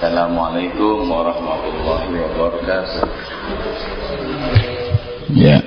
[0.00, 3.04] Assalamualaikum warahmatullahi wabarakatuh.
[5.36, 5.60] Ya.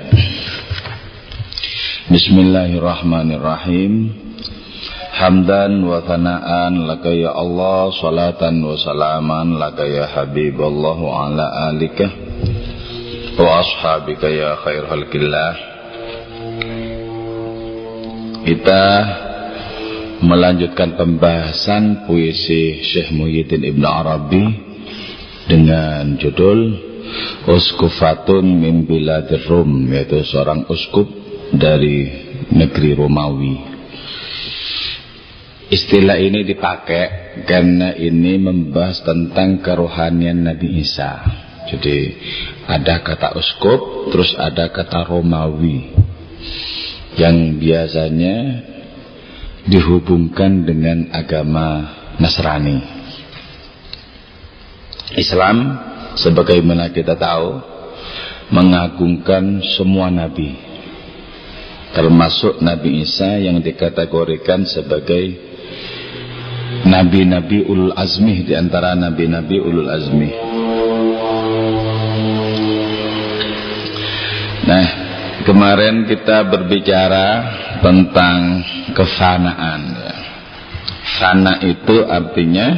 [2.10, 4.10] Bismillahirrahmanirrahim.
[5.14, 12.10] Hamdan wa thana'an laka ya Allah salatan wa salaman laka ya Habibullah wa ala alika
[13.38, 15.54] wa ashabika ya khair halkillah.
[18.42, 18.82] Kita
[20.24, 24.44] melanjutkan pembahasan puisi Syekh Muhyiddin Ibn Arabi
[25.44, 26.80] dengan judul
[27.44, 31.04] Uskufatun min Biladir Rum yaitu seorang uskup
[31.52, 32.08] dari
[32.50, 33.54] negeri Romawi.
[35.68, 41.20] Istilah ini dipakai karena ini membahas tentang kerohanian Nabi Isa.
[41.68, 42.12] Jadi
[42.68, 45.92] ada kata uskup, terus ada kata Romawi
[47.16, 48.36] yang biasanya
[49.64, 51.88] dihubungkan dengan agama
[52.20, 52.78] Nasrani.
[55.14, 55.56] Islam
[56.18, 57.60] sebagaimana kita tahu
[58.52, 60.74] mengagungkan semua nabi
[61.94, 65.54] termasuk Nabi Isa yang dikategorikan sebagai
[66.82, 70.30] nabi-nabi ulul azmi di antara nabi-nabi ulul azmi.
[74.66, 74.86] Nah,
[75.46, 77.26] kemarin kita berbicara
[77.78, 79.82] tentang kefanaan.
[81.20, 82.68] Fana itu artinya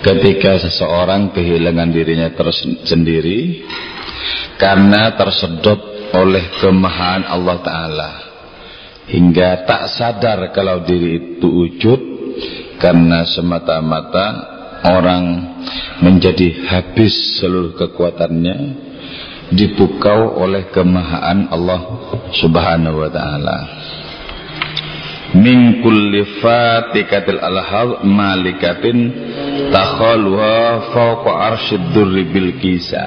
[0.00, 3.66] ketika seseorang kehilangan dirinya tersendiri
[4.56, 8.10] karena tersedot oleh kemahaan Allah Ta'ala
[9.08, 12.00] hingga tak sadar kalau diri itu wujud
[12.78, 14.26] karena semata-mata
[14.86, 15.24] orang
[16.04, 18.56] menjadi habis seluruh kekuatannya
[19.50, 21.80] dipukau oleh kemahaan Allah
[22.36, 23.58] Subhanahu wa taala
[25.48, 29.08] min kulli fatikatil alhal malikatin
[29.72, 33.06] takhalwa fawqa arsyid durri bil kisa.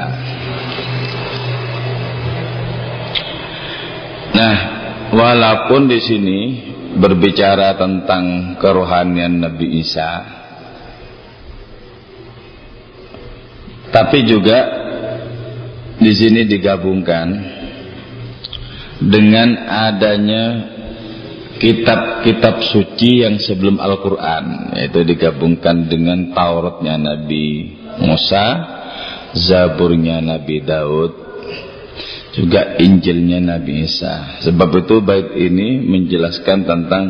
[4.33, 4.57] Nah,
[5.13, 6.39] walaupun di sini
[6.97, 10.41] berbicara tentang kerohanian Nabi Isa
[13.91, 14.59] tapi juga
[16.01, 17.27] di sini digabungkan
[19.03, 20.43] dengan adanya
[21.61, 28.45] kitab-kitab suci yang sebelum Al-Quran yaitu digabungkan dengan Tauratnya Nabi Musa
[29.37, 31.13] Zaburnya Nabi Daud
[32.31, 34.39] juga Injilnya Nabi Isa.
[34.41, 37.03] Sebab itu bait ini menjelaskan tentang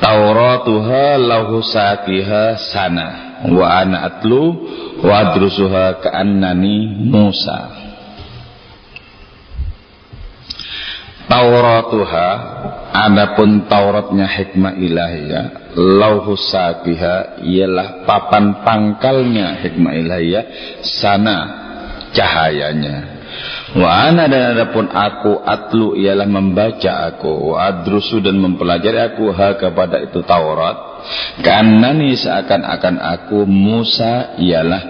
[0.00, 3.08] Tauratuha lahu sakiha sana
[3.46, 4.66] wa ana atlu
[5.04, 7.77] wa adrusuha ka'annani Musa
[11.28, 12.28] Tauratuha
[12.88, 20.44] adapun Tauratnya hikmah ilahiyah lauhus sakiha ialah papan pangkalnya hikmah ilahiyah
[20.80, 21.36] sana
[22.16, 23.20] cahayanya.
[23.76, 27.52] Wa ana dan adapun aku atlu ialah membaca aku.
[27.52, 31.04] Wa adrusu dan mempelajari aku ha kepada itu Taurat.
[31.44, 34.82] Karena nih seakan-akan aku Musa ialah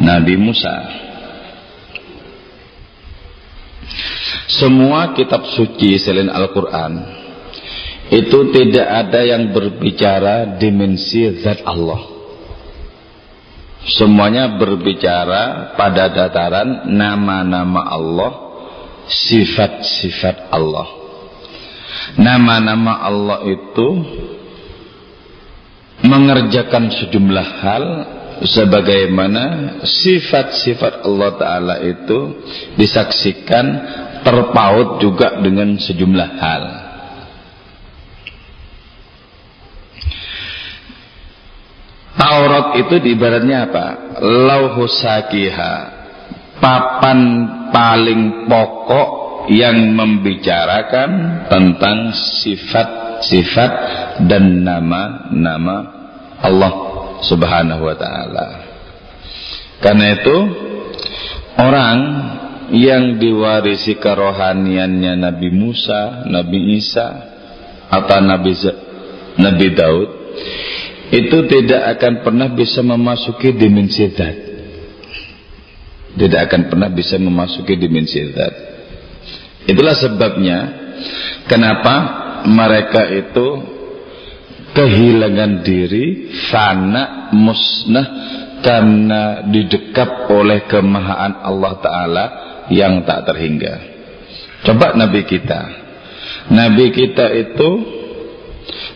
[0.00, 1.03] Nabi Musa
[4.48, 7.22] Semua kitab suci selain Al-Quran
[8.12, 12.14] itu tidak ada yang berbicara dimensi zat Allah
[13.84, 18.32] Semuanya berbicara pada dataran nama-nama Allah,
[19.04, 20.88] sifat-sifat Allah.
[22.16, 23.88] Nama-nama Allah itu
[26.00, 27.84] mengerjakan sejumlah hal
[28.48, 29.44] sebagaimana
[29.84, 32.40] sifat-sifat Allah Ta'ala itu
[32.80, 33.66] disaksikan
[34.24, 36.64] terpaut juga dengan sejumlah hal.
[42.14, 43.86] Taurat itu ibaratnya apa?
[44.24, 45.72] Lauhusakiha
[46.58, 47.18] papan
[47.68, 49.10] paling pokok
[49.52, 53.72] yang membicarakan tentang sifat-sifat
[54.24, 55.76] dan nama-nama
[56.40, 56.72] Allah
[57.20, 58.46] Subhanahu wa taala.
[59.84, 60.36] Karena itu
[61.60, 61.98] orang
[62.72, 67.08] yang diwarisi kerohaniannya Nabi Musa, Nabi Isa
[67.90, 68.52] atau Nabi
[69.36, 70.08] Nabi Daud
[71.12, 74.36] itu tidak akan pernah bisa memasuki dimensi zat.
[76.14, 78.54] Tidak akan pernah bisa memasuki dimensi zat.
[79.68, 80.58] Itulah sebabnya
[81.50, 81.94] kenapa
[82.48, 83.46] mereka itu
[84.74, 88.08] kehilangan diri, fana, musnah
[88.64, 92.24] karena didekap oleh kemahaan Allah Ta'ala
[92.72, 93.74] yang tak terhingga.
[94.64, 95.60] Coba Nabi kita.
[96.48, 97.70] Nabi kita itu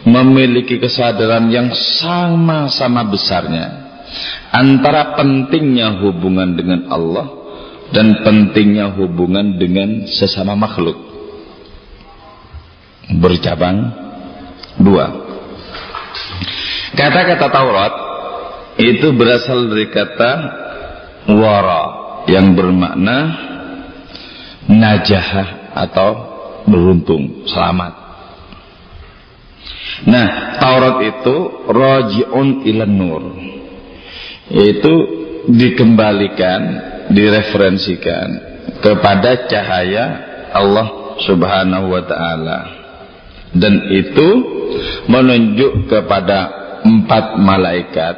[0.08, 3.88] memiliki kesadaran yang sama-sama besarnya
[4.52, 7.28] antara pentingnya hubungan dengan Allah
[7.92, 10.96] dan pentingnya hubungan dengan sesama makhluk
[13.20, 13.92] bercabang
[14.80, 15.06] dua
[16.96, 17.94] kata-kata Taurat
[18.78, 20.32] itu berasal dari kata
[21.28, 21.84] wara
[22.28, 23.18] yang bermakna
[24.68, 25.28] najah
[25.74, 26.10] atau
[26.68, 27.92] beruntung selamat
[30.06, 30.28] nah
[30.60, 31.36] Taurat itu
[31.66, 33.22] raji'un ilan nur
[34.48, 34.94] itu
[35.48, 36.60] dikembalikan
[37.08, 38.28] direferensikan
[38.84, 40.04] kepada cahaya
[40.52, 42.58] Allah Subhanahu wa taala.
[43.48, 44.28] Dan itu
[45.08, 46.52] menunjuk kepada
[46.84, 48.16] empat malaikat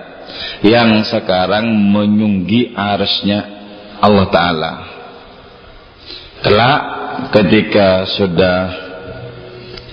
[0.67, 3.41] yang sekarang menyunggi arsnya
[4.03, 4.73] Allah taala.
[6.41, 6.81] Kelak
[7.37, 8.59] ketika sudah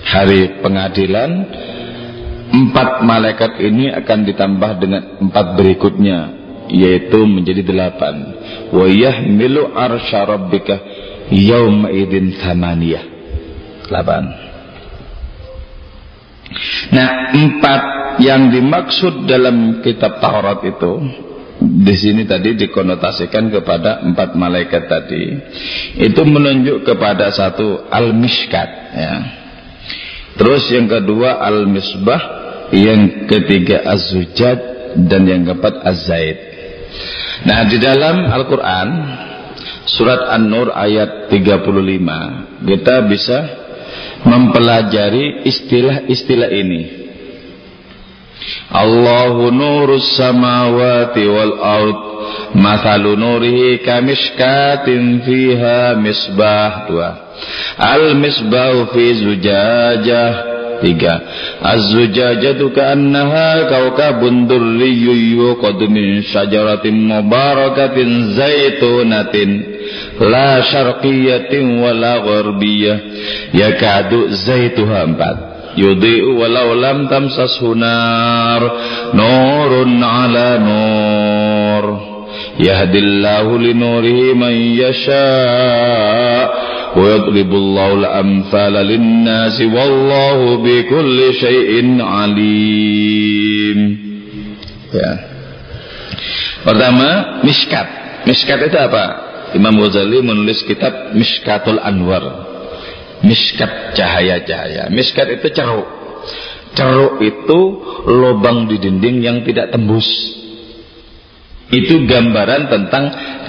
[0.08, 1.44] hari pengadilan
[2.48, 6.18] empat malaikat ini akan ditambah dengan empat berikutnya
[6.72, 8.14] yaitu menjadi delapan.
[8.72, 10.80] Wa yahmilu arsya rabbika
[11.28, 13.04] yawma idin thamaniyah.
[13.88, 14.24] Delapan.
[16.96, 17.82] Nah empat
[18.24, 20.92] yang dimaksud dalam kitab Taurat itu
[21.58, 25.24] di sini tadi dikonotasikan kepada empat malaikat tadi.
[25.98, 29.14] Itu menunjuk kepada satu al-mishkat ya.
[30.38, 32.22] Terus yang kedua al-misbah
[32.70, 34.58] yang ketiga az-zujad
[35.10, 36.38] dan yang keempat az-zaid.
[37.42, 38.88] Nah di dalam Al-Quran
[39.86, 43.38] Surat An-Nur ayat 35 Kita bisa
[44.26, 47.07] mempelajari istilah-istilah ini
[48.72, 51.98] Allahu nurus samawati wal ard
[52.54, 57.10] Mathalu nurihi kamishkatin fiha misbah Dua.
[57.76, 60.32] Al-misbahu fi zujajah
[60.78, 61.14] Tiga.
[61.58, 69.50] Az-zujajatu ka'annaha kawkabun durriyyu yuqadu min syajaratin mubarakatin zaitunatin.
[70.22, 72.98] La syarqiyatin wala gharbiyah
[73.50, 78.61] yakadu zaituha empat yudhi'u walau lam tamsashu nar
[79.13, 81.83] nurun ala nur
[82.61, 93.79] yahdillahu linurihi man yasha' ويضرب الله الأمثال للناس والله بكل شيء عليم
[94.93, 95.11] ya.
[96.63, 97.87] Pertama, miskat.
[98.23, 99.03] Miskat itu apa?
[99.57, 102.23] Imam Ghazali menulis kitab Miskatul Anwar.
[103.24, 104.86] Miskat cahaya-cahaya.
[104.94, 105.88] Miskat itu ceruk.
[106.78, 107.58] Ceruk itu
[108.06, 110.06] lubang di dinding yang tidak tembus.
[111.68, 113.04] Itu gambaran tentang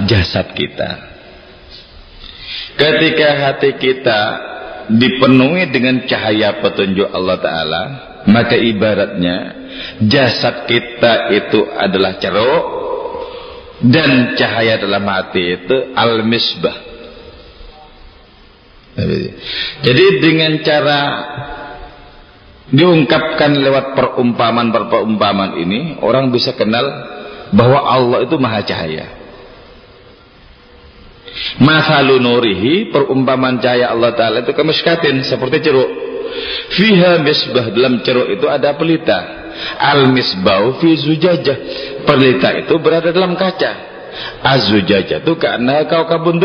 [0.10, 1.10] jasad kita.
[2.80, 4.22] Ketika hati kita
[4.90, 7.84] dipenuhi dengan cahaya petunjuk Allah Ta'ala
[8.26, 9.38] Maka ibaratnya
[10.02, 12.64] jasad kita itu adalah ceruk
[13.86, 16.89] Dan cahaya dalam hati itu al-misbah
[19.86, 21.02] Jadi dengan cara
[22.70, 26.86] diungkapkan lewat perumpamaan-perumpamaan ini Orang bisa kenal
[27.50, 29.20] bahwa Allah itu maha cahaya
[31.60, 35.90] Masalu nurihi perumpamaan cahaya Allah Ta'ala itu kemiskatin seperti ceruk.
[36.78, 39.20] Fiha misbah dalam ceruk itu ada pelita.
[39.80, 41.58] Al misbau fi zujajah.
[42.08, 43.88] Pelita itu berada dalam kaca.
[44.44, 46.42] Az-zujajah itu karena kau kabun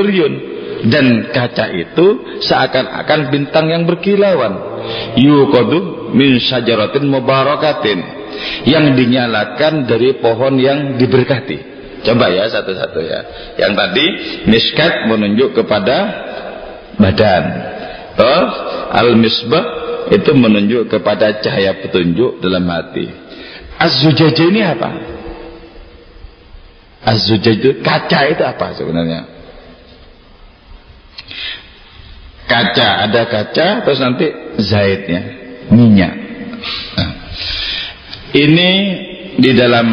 [0.84, 4.82] Dan kaca itu seakan-akan bintang yang berkilauan.
[5.16, 8.00] Yukodu min syajaratin mubarakatin.
[8.66, 11.74] Yang dinyalakan dari pohon yang diberkati.
[12.04, 13.20] Coba ya satu-satu ya.
[13.56, 14.06] Yang tadi
[14.50, 15.96] miskat menunjuk kepada
[17.00, 17.44] badan.
[18.14, 18.52] Terus
[18.92, 19.64] al-misbah
[20.12, 23.08] itu menunjuk kepada cahaya petunjuk dalam hati.
[23.80, 24.90] Az-zujajah ini apa?
[27.04, 29.33] Az-zujajah kaca itu apa sebenarnya?
[32.44, 34.26] Kaca, ada kaca terus nanti
[34.60, 35.20] zaitnya,
[35.72, 36.12] minyak.
[36.94, 37.10] Nah,
[38.36, 38.70] ini
[39.40, 39.88] di dalam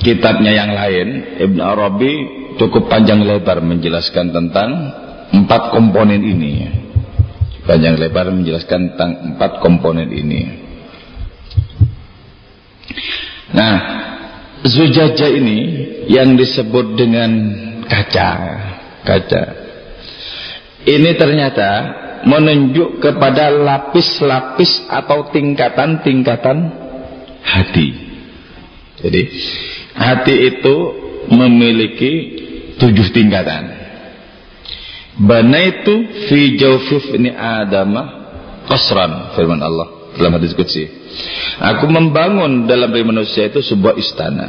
[0.00, 2.12] kitabnya yang lain Ibn Arabi
[2.56, 4.70] cukup panjang lebar menjelaskan tentang
[5.30, 6.52] empat komponen ini.
[7.68, 10.40] Panjang lebar menjelaskan tentang empat komponen ini.
[13.54, 13.76] Nah
[14.64, 15.58] zujaja ini
[16.10, 17.30] yang disebut dengan
[17.86, 18.30] kaca
[19.06, 19.42] kaca
[20.88, 21.70] ini ternyata
[22.24, 26.58] menunjuk kepada lapis-lapis atau tingkatan-tingkatan
[27.40, 28.10] hati
[29.00, 29.22] jadi
[29.96, 30.76] hati itu
[31.32, 32.12] memiliki
[32.76, 33.80] tujuh tingkatan.
[35.20, 38.32] Banaitu fi jawfif ini adama
[38.68, 40.88] qasran firman Allah dalam hadis qudsi.
[41.60, 44.48] Aku membangun dalam diri manusia itu sebuah istana.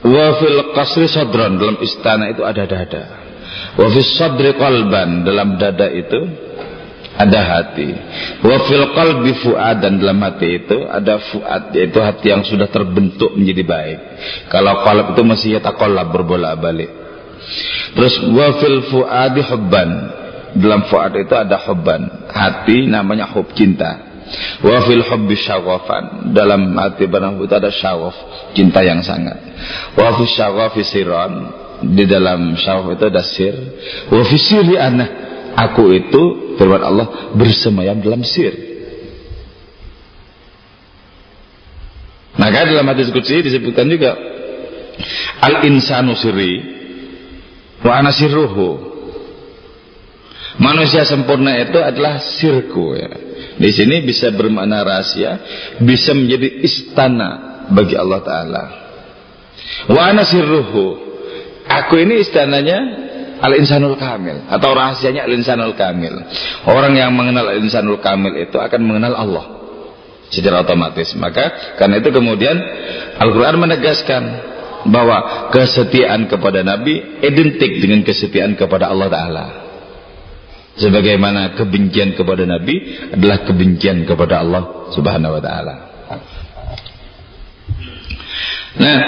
[0.00, 3.04] Wa fil qasri sadran dalam istana itu ada dada.
[3.78, 6.20] Wa fis sadri qalban dalam dada itu
[7.20, 7.88] ada hati.
[8.40, 13.62] Wa fil qalbi fuadan dalam hati itu ada fuad yaitu hati yang sudah terbentuk menjadi
[13.66, 13.98] baik.
[14.48, 16.90] Kalau qalb itu masih yataqallab berbolak-balik.
[17.96, 19.90] Terus wa fil fuadi hubban.
[20.50, 24.10] Dalam fuad itu ada hubban, hati namanya hub cinta.
[24.62, 26.34] Wa fil hubbi syaghafan.
[26.34, 28.16] Dalam hati barang itu ada syaghaf,
[28.54, 29.38] cinta yang sangat.
[29.94, 31.34] Wa fi syaghafi siran.
[31.80, 33.54] Di dalam syaghaf itu ada sir.
[34.12, 34.36] Wa fi.
[35.50, 36.22] Aku itu
[36.56, 38.52] firman Allah bersemayam dalam sir.
[42.38, 44.14] Maka dalam hadis qudsi disebutkan juga
[45.42, 46.62] al insanu sirri
[47.82, 48.88] wa ana sirruhu.
[50.60, 53.10] Manusia sempurna itu adalah sirku ya.
[53.60, 55.40] Di sini bisa bermakna rahasia,
[55.80, 58.64] bisa menjadi istana bagi Allah taala.
[59.88, 61.09] Wa ana sirruhu.
[61.70, 62.78] Aku ini istananya
[63.40, 66.12] Al-Insanul Kamil atau rahasianya Al-Insanul Kamil.
[66.66, 69.44] Orang yang mengenal Al-Insanul Kamil itu akan mengenal Allah
[70.28, 71.14] secara otomatis.
[71.14, 72.56] Maka karena itu kemudian
[73.22, 74.22] Al-Qur'an menegaskan
[74.88, 79.46] bahwa kesetiaan kepada Nabi identik dengan kesetiaan kepada Allah taala.
[80.80, 85.89] Sebagaimana kebencian kepada Nabi adalah kebencian kepada Allah Subhanahu wa taala.
[88.78, 88.98] Nah,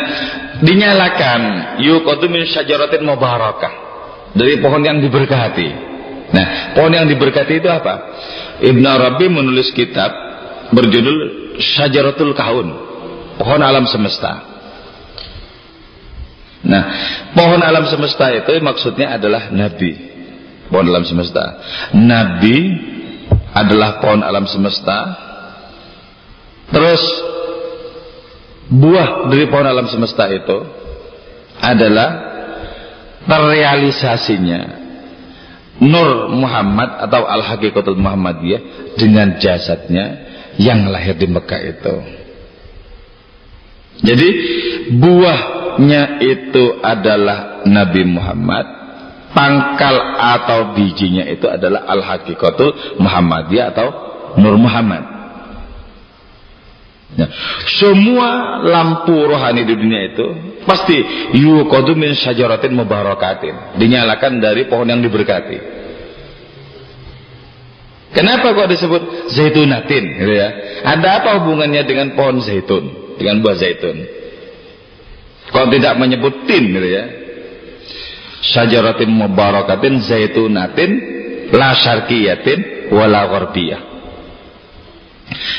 [0.59, 1.41] dinyalakan
[1.83, 3.73] yuqadu min syajaratin mubarakah
[4.35, 5.69] dari pohon yang diberkati.
[6.33, 7.95] Nah, pohon yang diberkati itu apa?
[8.65, 10.11] Ibn Arabi menulis kitab
[10.73, 11.19] berjudul
[11.61, 12.69] Syajaratul Kaun,
[13.37, 14.51] pohon alam semesta.
[16.63, 16.83] Nah,
[17.35, 19.93] pohon alam semesta itu maksudnya adalah nabi.
[20.73, 21.61] Pohon alam semesta.
[21.93, 22.59] Nabi
[23.53, 24.99] adalah pohon alam semesta.
[26.73, 27.03] Terus
[28.73, 30.65] buah dari pohon alam semesta itu
[31.61, 32.11] adalah
[33.29, 34.83] terrealisasinya
[35.83, 41.95] Nur Muhammad atau Al-Hakikatul Muhammadiyah dengan jasadnya yang lahir di Mekah itu.
[44.03, 44.29] Jadi
[44.95, 48.65] buahnya itu adalah Nabi Muhammad,
[49.35, 53.89] pangkal atau bijinya itu adalah Al-Hakikatul Muhammadiyah atau
[54.39, 55.12] Nur Muhammad.
[57.13, 57.29] Ya.
[57.77, 60.27] Semua lampu rohani di dunia itu
[60.65, 60.97] pasti
[61.37, 65.85] yuqadu min syajaratin mubarakatin, dinyalakan dari pohon yang diberkati.
[68.13, 70.49] Kenapa kok disebut zaitunatin gitu ya?
[70.85, 73.97] Ada apa hubungannya dengan pohon zaitun, dengan buah zaitun?
[75.53, 77.05] Kok tidak menyebut tin gitu ya?
[78.41, 80.91] Syajaratin mubarakatin zaitunatin
[81.53, 83.29] la syarqiyatin wala.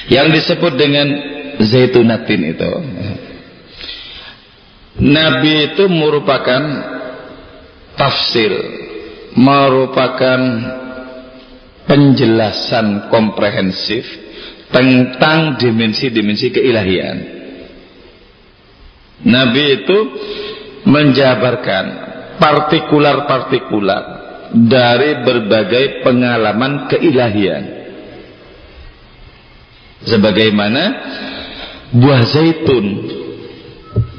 [0.10, 2.72] Yang disebut dengan zaitunatin itu.
[5.04, 6.62] Nabi itu merupakan
[7.98, 8.54] tafsir
[9.34, 10.42] merupakan
[11.90, 14.06] penjelasan komprehensif
[14.70, 17.18] tentang dimensi-dimensi keilahian.
[19.24, 19.98] Nabi itu
[20.84, 21.86] menjabarkan
[22.38, 24.04] partikular-partikular
[24.54, 27.64] dari berbagai pengalaman keilahian.
[30.04, 30.84] Sebagaimana
[31.94, 32.86] buah zaitun.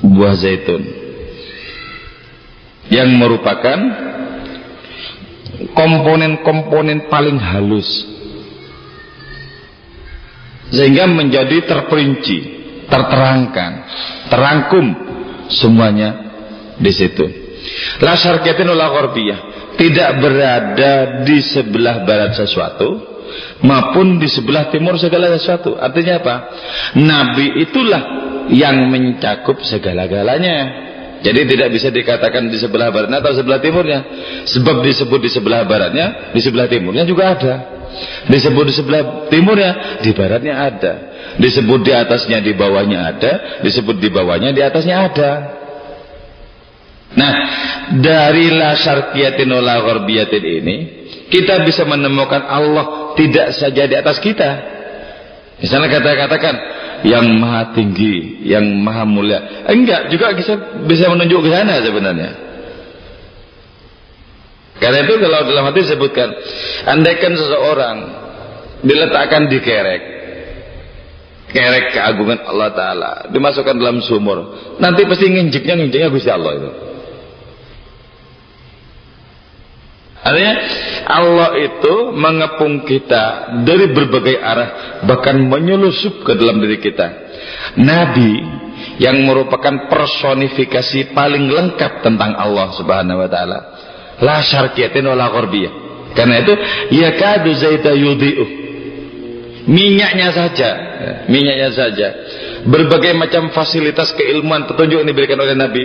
[0.05, 0.83] Buah zaitun.
[2.93, 3.79] Yang merupakan
[5.75, 7.89] komponen-komponen paling halus.
[10.75, 12.39] Sehingga menjadi terperinci
[12.89, 13.73] terterangkan
[14.29, 14.85] terangkum
[15.49, 16.11] semuanya
[16.77, 17.25] di situ.
[18.03, 18.69] La syarqiyatin
[19.75, 20.93] tidak berada
[21.25, 23.14] di sebelah barat sesuatu
[23.63, 25.77] maupun di sebelah timur segala sesuatu.
[25.79, 26.37] Artinya apa?
[26.99, 28.03] Nabi itulah
[28.51, 30.85] yang mencakup segala-galanya.
[31.25, 34.01] Jadi tidak bisa dikatakan di sebelah baratnya atau sebelah timurnya.
[34.45, 37.55] Sebab disebut di sebelah baratnya, di sebelah timurnya juga ada.
[38.29, 40.93] Disebut di sebelah timurnya, di baratnya ada.
[41.41, 43.33] Disebut di atasnya, di bawahnya ada.
[43.65, 45.31] Disebut di bawahnya, di atasnya ada.
[47.15, 47.35] Nah,
[48.05, 49.49] dari la syarqiyatin
[50.45, 54.51] ini, kita bisa menemukan Allah tidak saja di atas kita.
[55.63, 56.55] Misalnya kata katakan
[57.07, 59.65] yang maha tinggi, yang maha mulia.
[59.71, 62.31] Enggak, juga bisa bisa menunjuk ke sana sebenarnya.
[64.83, 66.29] Karena itu kalau dalam hati disebutkan,
[66.91, 67.97] andaikan seseorang
[68.83, 70.03] diletakkan di kerek,
[71.55, 74.51] kerek keagungan Allah Taala, dimasukkan dalam sumur,
[74.83, 76.71] nanti pasti nginjeknya nginjeknya Gusti Allah itu.
[80.25, 80.55] Artinya
[81.05, 84.71] Allah itu mengepung kita dari berbagai arah
[85.05, 87.07] bahkan menyelusup ke dalam diri kita.
[87.77, 88.33] Nabi
[88.97, 93.59] yang merupakan personifikasi paling lengkap tentang Allah Subhanahu wa taala.
[94.25, 95.73] La syarqiyatin wala gharbiyah.
[96.15, 96.55] Karena itu
[96.95, 98.47] yakadu zaita yudhi'u.
[99.65, 100.71] Minyaknya saja,
[101.29, 102.09] minyaknya saja.
[102.65, 105.85] Berbagai macam fasilitas keilmuan petunjuk yang diberikan oleh Nabi.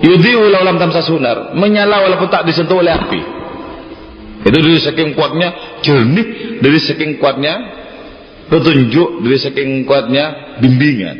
[0.00, 3.20] Yudhi'u laulam tamsa sunar, menyala walaupun tak disentuh oleh api.
[4.40, 7.80] Itu dari saking kuatnya jernih, dari saking kuatnya
[8.48, 11.16] petunjuk dari saking kuatnya bimbingan.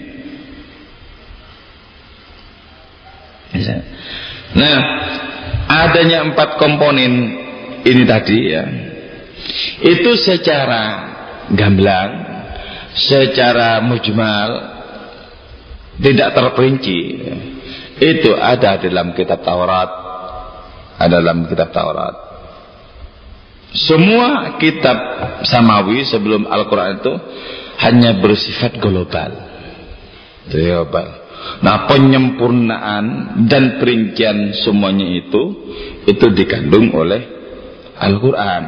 [4.50, 4.78] Nah,
[5.68, 7.12] adanya empat komponen
[7.86, 8.64] ini tadi ya,
[9.84, 11.12] itu secara
[11.54, 12.10] gamblang,
[12.96, 14.50] secara mujmal,
[16.00, 16.98] tidak terperinci.
[18.00, 19.90] Itu ada dalam kitab Taurat,
[20.96, 22.16] ada dalam kitab Taurat.
[23.76, 24.98] Semua kitab
[25.46, 27.12] samawi sebelum Al-Quran itu
[27.84, 29.30] hanya bersifat global.
[30.50, 31.08] Global.
[31.60, 33.04] Nah penyempurnaan
[33.46, 35.42] dan perincian semuanya itu
[36.08, 37.22] itu dikandung oleh
[38.00, 38.62] Al-Quran.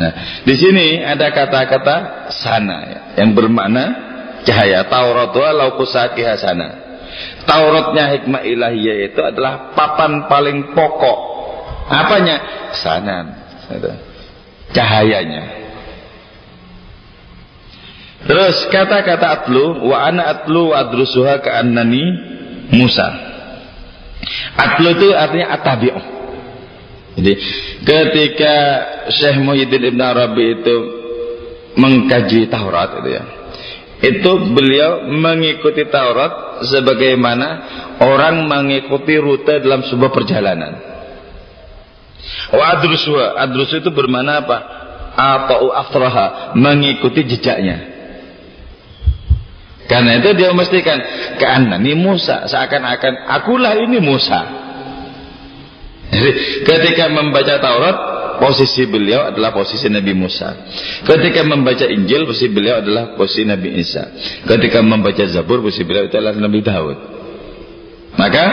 [0.00, 0.12] Nah,
[0.48, 1.96] di sini ada kata-kata
[2.32, 4.09] sana ya, yang bermakna
[4.46, 6.90] cahaya Taurat laukusaki hasana.
[7.44, 11.30] Tauratnya hikmah ilahiyah itu adalah papan paling pokok
[11.90, 12.36] Apanya?
[12.78, 13.34] Sanan.
[14.70, 15.58] Cahayanya.
[18.30, 22.04] Terus kata-kata atlu wa ana atlu wa adrusuha ka annani
[22.70, 23.10] Musa.
[24.54, 26.00] Atlu itu artinya atabi'u.
[27.18, 27.32] Jadi
[27.82, 28.54] ketika
[29.10, 30.76] Syekh Muhyiddin Ibn Arabi itu
[31.74, 33.24] mengkaji Taurat itu ya.
[34.00, 37.48] Itu beliau mengikuti Taurat sebagaimana
[38.00, 40.72] orang mengikuti rute dalam sebuah perjalanan.
[42.48, 43.36] Wa adrusuha.
[43.44, 44.58] Adrusu itu bermana apa?
[45.14, 46.56] Atau aftraha.
[46.56, 47.90] Mengikuti jejaknya.
[49.84, 51.02] Karena itu dia memastikan
[51.82, 54.40] ini Musa seakan-akan akulah ini Musa.
[56.14, 56.30] Jadi
[56.62, 57.96] ketika membaca Taurat
[58.40, 60.66] posisi beliau adalah posisi Nabi Musa.
[61.04, 64.08] Ketika membaca Injil posisi beliau adalah posisi Nabi Isa.
[64.48, 66.98] Ketika membaca Zabur posisi beliau adalah Nabi Daud.
[68.16, 68.44] Maka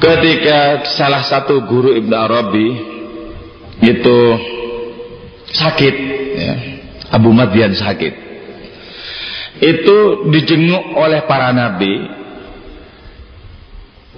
[0.00, 2.68] ketika salah satu guru Ibn Arabi
[3.84, 4.18] itu
[5.52, 5.94] sakit
[6.34, 6.54] ya,
[7.12, 8.32] Abu Madian sakit
[9.62, 12.02] itu dijenguk oleh para nabi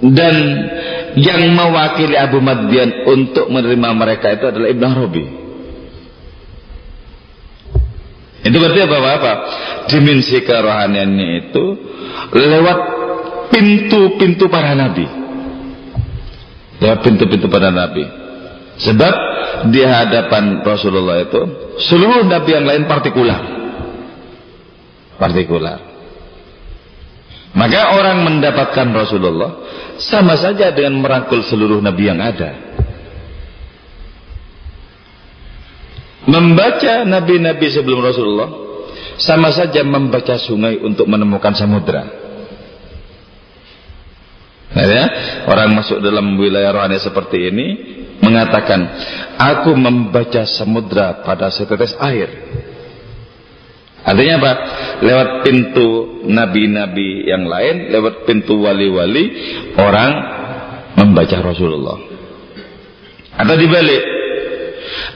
[0.00, 0.34] dan
[1.14, 5.24] yang mewakili Abu Madian untuk menerima mereka itu adalah Ibn Arabi
[8.44, 9.32] itu berarti apa-apa
[9.88, 11.64] dimensi kerohaniannya itu
[12.34, 12.78] lewat
[13.48, 15.24] pintu-pintu para nabi
[16.84, 18.04] lewat pintu-pintu pada Nabi.
[18.74, 19.14] Sebab
[19.70, 21.40] di hadapan Rasulullah itu
[21.88, 23.40] seluruh Nabi yang lain partikular.
[25.16, 25.78] Partikular.
[27.54, 29.50] Maka orang mendapatkan Rasulullah
[30.00, 32.50] sama saja dengan merangkul seluruh Nabi yang ada.
[36.24, 38.50] Membaca Nabi-Nabi sebelum Rasulullah
[39.20, 42.24] sama saja membaca sungai untuk menemukan samudra.
[44.74, 45.04] Nah, ya,
[45.46, 47.66] orang masuk dalam wilayah rohani seperti ini
[48.18, 48.80] mengatakan,
[49.38, 52.26] aku membaca samudra pada setetes air.
[54.04, 54.52] Artinya apa?
[55.00, 55.88] Lewat pintu
[56.28, 59.32] nabi-nabi yang lain, lewat pintu wali-wali,
[59.80, 60.12] orang
[61.00, 61.98] membaca Rasulullah.
[63.34, 64.02] Atau dibalik,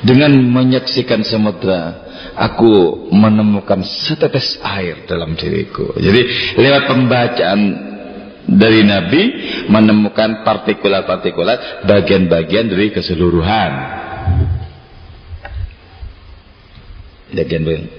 [0.03, 5.92] dengan menyaksikan samudra, aku menemukan setetes air dalam diriku.
[6.01, 7.61] Jadi lewat pembacaan
[8.48, 9.22] dari Nabi
[9.68, 13.70] menemukan partikulat-partikulat bagian-bagian dari keseluruhan.
[17.37, 17.97] Bagian-bagian.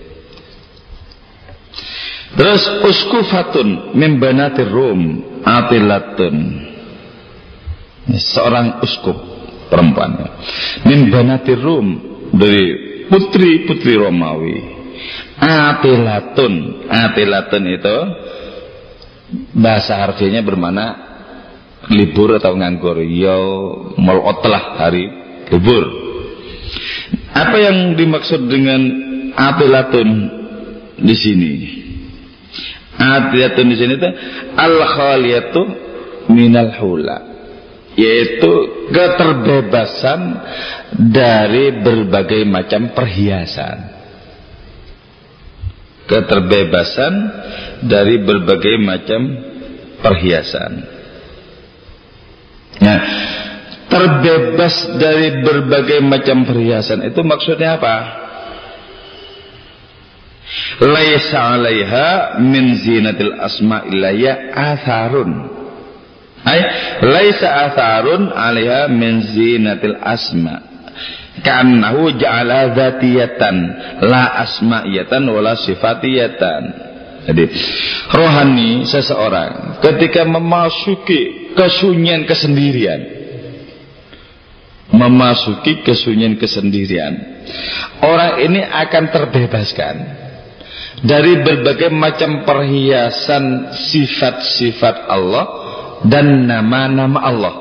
[2.39, 6.35] Terus uskufatun membanatir rum atilatun.
[8.15, 9.19] Seorang uskup
[9.67, 10.39] perempuan.
[10.87, 11.87] Membanatir rum
[12.31, 12.63] dari
[13.11, 14.55] putri-putri Romawi.
[15.35, 16.87] Atilatun.
[16.87, 17.97] Atilatun itu
[19.51, 20.85] bahasa harfiahnya bermana
[21.91, 23.37] libur atau nganggur ya
[23.99, 25.05] melotlah hari
[25.53, 25.85] libur
[27.33, 28.81] apa yang dimaksud dengan
[29.37, 30.09] atilatun
[30.97, 31.78] di sini
[32.99, 34.09] atilatun di sini itu
[34.59, 35.61] al khaliyatu
[36.29, 37.17] minal hula
[37.95, 38.51] yaitu
[38.91, 40.19] keterbebasan
[40.93, 43.99] dari berbagai macam perhiasan
[46.09, 47.13] keterbebasan
[47.85, 49.21] dari berbagai macam
[50.01, 50.71] perhiasan.
[52.81, 52.99] Nah,
[53.85, 57.95] terbebas dari berbagai macam perhiasan itu maksudnya apa?
[60.81, 65.31] Laisa 'alaiha min zinatil asma'illah atharun.
[66.43, 66.59] Ay
[67.03, 70.65] laisa atharun 'alaiha min zinatil asma.
[71.39, 73.55] Kanahu ja'ala dzatiyatan
[74.03, 76.89] la asma'iyatan wala sifatiyatan.
[77.29, 77.45] Jadi
[78.09, 83.01] rohani seseorang ketika memasuki kesunyian kesendirian
[84.89, 87.43] memasuki kesunyian kesendirian
[88.01, 89.95] orang ini akan terbebaskan
[90.99, 95.45] dari berbagai macam perhiasan sifat-sifat Allah
[96.03, 97.55] dan nama-nama Allah.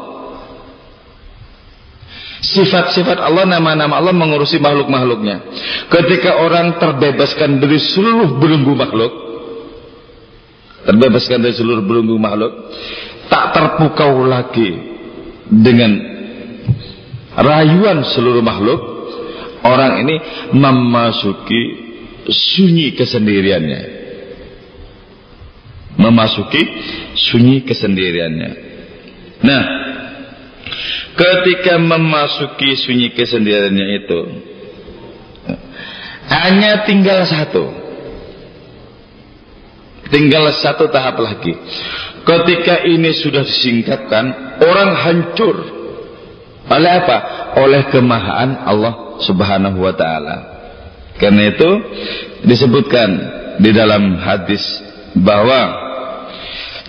[2.38, 5.42] Sifat-sifat Allah, nama-nama Allah mengurusi makhluk-makhluknya.
[5.90, 9.12] Ketika orang terbebaskan dari seluruh belenggu makhluk,
[10.86, 12.52] terbebaskan dari seluruh belenggu makhluk,
[13.26, 14.70] tak terpukau lagi
[15.50, 15.98] dengan
[17.34, 18.80] rayuan seluruh makhluk,
[19.66, 20.16] orang ini
[20.54, 21.87] memasuki
[22.28, 23.82] sunyi kesendiriannya.
[25.98, 26.62] Memasuki
[27.18, 28.50] sunyi kesendiriannya.
[29.42, 29.64] Nah
[31.18, 34.20] ketika memasuki sunyi kesendiriannya itu
[36.28, 37.88] hanya tinggal satu.
[40.08, 41.52] Tinggal satu tahap lagi.
[42.24, 45.56] Ketika ini sudah disingkapkan orang hancur.
[46.68, 47.38] Oleh apa?
[47.56, 50.36] oleh kemahaan Allah subhanahu wa ta'ala
[51.18, 51.70] karena itu
[52.46, 53.08] disebutkan
[53.58, 54.62] di dalam hadis
[55.18, 55.86] bahwa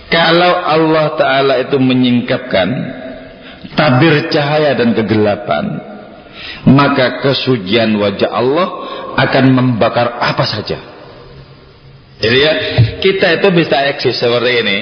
[0.09, 2.67] kalau Allah Ta'ala itu menyingkapkan
[3.73, 5.65] tabir cahaya dan kegelapan
[6.69, 8.67] maka kesucian wajah Allah
[9.17, 10.79] akan membakar apa saja.
[12.19, 12.53] Jadi ya
[12.99, 14.77] kita itu bisa eksis seperti ini.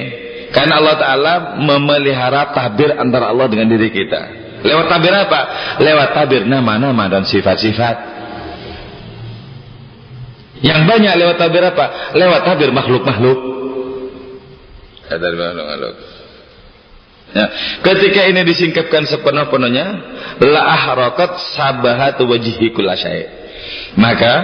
[0.48, 4.20] Karena Allah Ta'ala memelihara tabir antara Allah dengan diri kita.
[4.64, 5.40] Lewat tabir apa?
[5.78, 8.17] lewat tabir nama-nama dan sifat-sifat
[10.64, 12.14] yang banyak lewat tabir apa?
[12.18, 13.38] Lewat tabir makhluk-makhluk.
[15.06, 15.94] Tabir makhluk-makhluk.
[17.28, 17.46] Ya.
[17.84, 19.86] Ketika ini disingkapkan sepenuh-penuhnya,
[20.40, 23.24] la ahrakat sabahatu wajhi kullasyai.
[24.00, 24.34] Maka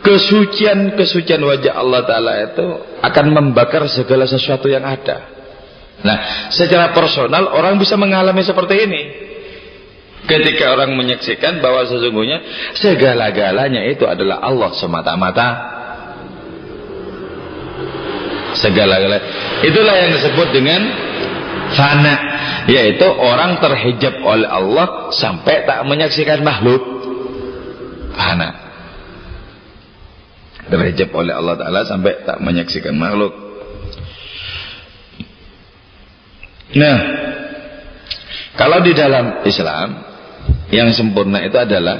[0.00, 2.66] kesucian-kesucian wajah Allah taala itu
[3.04, 5.36] akan membakar segala sesuatu yang ada.
[6.06, 9.02] Nah, secara personal orang bisa mengalami seperti ini.
[10.26, 12.42] Ketika orang menyaksikan bahwa sesungguhnya
[12.74, 15.48] segala-galanya itu adalah Allah semata-mata.
[18.58, 19.22] Segala-galanya.
[19.62, 20.80] Itulah yang disebut dengan
[21.78, 22.14] fana.
[22.66, 26.82] Yaitu orang terhijab oleh Allah sampai tak menyaksikan makhluk.
[28.18, 28.50] Fana.
[30.66, 33.30] Terhijab oleh Allah Ta'ala sampai tak menyaksikan makhluk.
[36.74, 36.98] Nah,
[38.58, 40.15] kalau di dalam Islam
[40.70, 41.96] yang sempurna itu adalah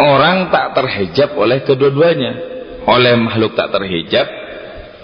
[0.00, 2.32] orang tak terhijab oleh kedua-duanya.
[2.88, 4.26] Oleh makhluk tak terhijab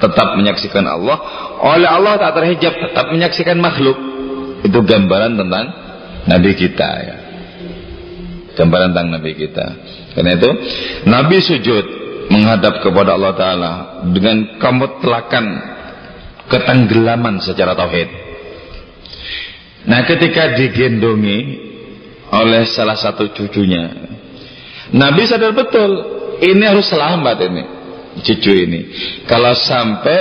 [0.01, 1.19] tetap menyaksikan Allah.
[1.61, 3.97] Oleh Allah tak terhijab tetap menyaksikan makhluk.
[4.65, 5.67] Itu gambaran tentang
[6.25, 7.17] Nabi kita ya.
[8.57, 9.67] Gambaran tentang Nabi kita.
[10.17, 10.51] Karena itu
[11.05, 11.85] Nabi sujud
[12.33, 13.73] menghadap kepada Allah Ta'ala
[14.11, 15.45] dengan kemutlakan
[16.49, 18.09] ketenggelaman secara tauhid.
[19.87, 21.39] Nah ketika digendongi
[22.33, 24.15] oleh salah satu cucunya.
[24.95, 25.91] Nabi sadar betul,
[26.43, 27.63] ini harus selamat ini,
[28.23, 28.81] cucu ini.
[29.27, 30.19] Kalau sampai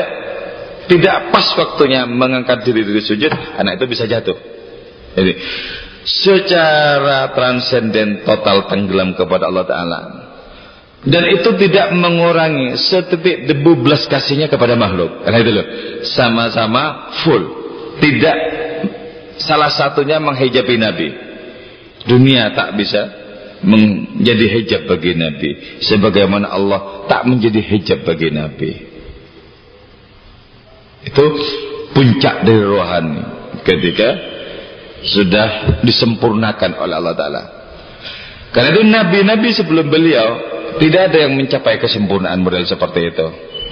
[0.85, 4.37] tidak pas waktunya mengangkat diri dari sujud, anak itu bisa jatuh.
[5.15, 5.33] Jadi,
[6.05, 10.01] secara transenden total tenggelam kepada Allah Ta'ala.
[11.05, 15.21] Dan itu tidak mengurangi setitik debu belas kasihnya kepada makhluk.
[15.21, 15.67] Karena itu loh,
[16.01, 17.43] sama-sama full.
[18.01, 18.37] Tidak
[19.37, 21.07] salah satunya menghijabi Nabi.
[22.05, 23.25] Dunia tak bisa
[23.65, 25.81] menjadi hijab bagi Nabi.
[25.81, 28.71] Sebagaimana Allah tak menjadi hijab bagi Nabi.
[31.05, 31.25] Itu
[31.93, 33.21] puncak dari rohani.
[33.65, 34.09] Ketika
[35.05, 37.43] sudah disempurnakan oleh Allah Ta'ala.
[38.53, 40.27] Karena itu Nabi-Nabi sebelum beliau
[40.81, 43.27] tidak ada yang mencapai kesempurnaan model seperti itu.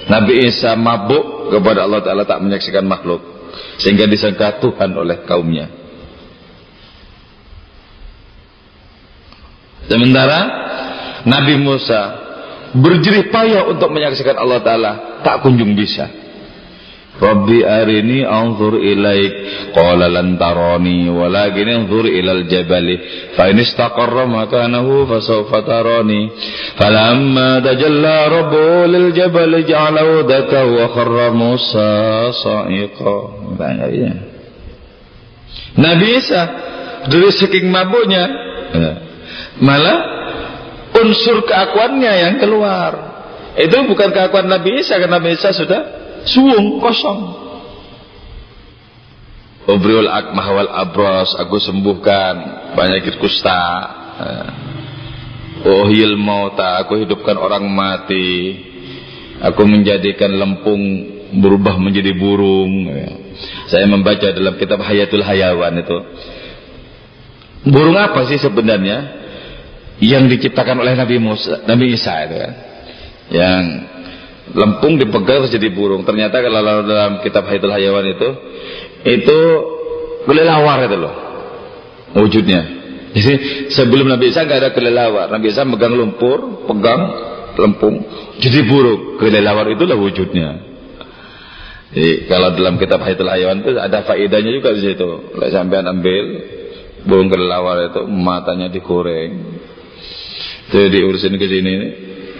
[0.07, 3.21] Nabi Isa mabuk kepada Allah Ta'ala tak menyaksikan makhluk.
[3.77, 5.82] Sehingga disangka Tuhan oleh kaumnya.
[9.93, 10.39] Sementara
[11.29, 12.01] Nabi Musa
[12.73, 16.09] berjerih payah untuk menyaksikan Allah Ta'ala tak kunjung bisa.
[17.13, 22.97] Rabbi arini anzur ilaik qala lan tarani walakin anzur ilal jabali
[23.37, 26.33] fa in istaqarra makanahu fa sawfa tarani.
[26.73, 33.17] Falamma tajalla rabbu lil jabali ja'alahu daka wa kharra Musa sa'iqa.
[35.77, 36.41] Nabi Isa
[37.13, 38.25] dari saking mabuknya
[38.73, 39.12] ya
[39.61, 39.99] malah
[40.93, 43.13] unsur keakuannya yang keluar
[43.53, 45.81] Itu bukan keakuan Nabi Isa karena Nabi Isa sudah
[46.25, 47.45] suung kosong.
[49.69, 52.33] Obriul akmah wal abros aku sembuhkan
[52.73, 53.63] penyakit kusta.
[55.63, 55.87] Oh
[56.17, 58.59] mauta aku hidupkan orang mati.
[59.39, 60.81] Aku menjadikan lempung
[61.37, 62.89] berubah menjadi burung.
[63.69, 65.97] Saya membaca dalam kitab Hayatul Hayawan itu.
[67.69, 69.22] Burung apa sih sebenarnya
[70.01, 72.53] yang diciptakan oleh Nabi Musa, Nabi Isa itu kan?
[73.33, 73.63] yang
[74.53, 76.03] lempung dipegang jadi burung.
[76.03, 78.29] Ternyata kalau dalam kitab Haidul Hayawan itu
[79.03, 79.39] itu
[80.27, 81.15] kelelawar itu loh
[82.13, 82.61] wujudnya.
[83.13, 83.33] Jadi
[83.69, 85.29] sebelum Nabi Isa nggak ada kelelawar.
[85.31, 87.01] Nabi Isa megang lumpur pegang
[87.55, 88.03] lempung
[88.41, 89.21] jadi burung.
[89.21, 90.73] Kelelawar itulah wujudnya.
[91.93, 95.09] Jadi kalau dalam kitab Haidul Hayawan itu ada faedahnya juga di situ.
[95.33, 96.25] Kalau sampean ambil
[97.05, 99.61] burung kelelawar itu matanya digoreng
[100.73, 101.73] jadi diurusin ke sini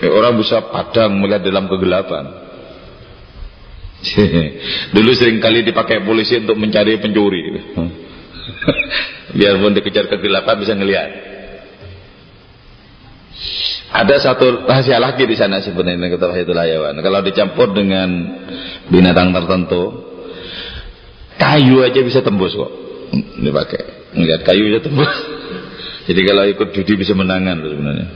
[0.04, 2.28] Ya, orang bisa padang melihat dalam kegelapan.
[4.96, 7.40] Dulu sering kali dipakai polisi untuk mencari pencuri.
[9.40, 11.10] Biarpun dikejar kegelapan bisa ngelihat.
[13.96, 17.00] Ada satu rahasia lagi di sana sebenarnya itu layawan.
[17.00, 18.10] Kalau dicampur dengan
[18.92, 20.04] binatang tertentu,
[21.40, 22.72] kayu aja bisa tembus kok.
[23.40, 24.12] Dipakai.
[24.20, 25.14] Melihat kayu bisa tembus.
[26.04, 28.08] Jadi kalau ikut judi bisa menangan sebenarnya.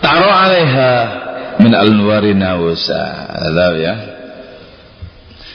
[0.00, 0.92] Taro alaiha
[1.60, 3.04] min al-nuwari nawusa.
[3.52, 3.94] Tahu ya?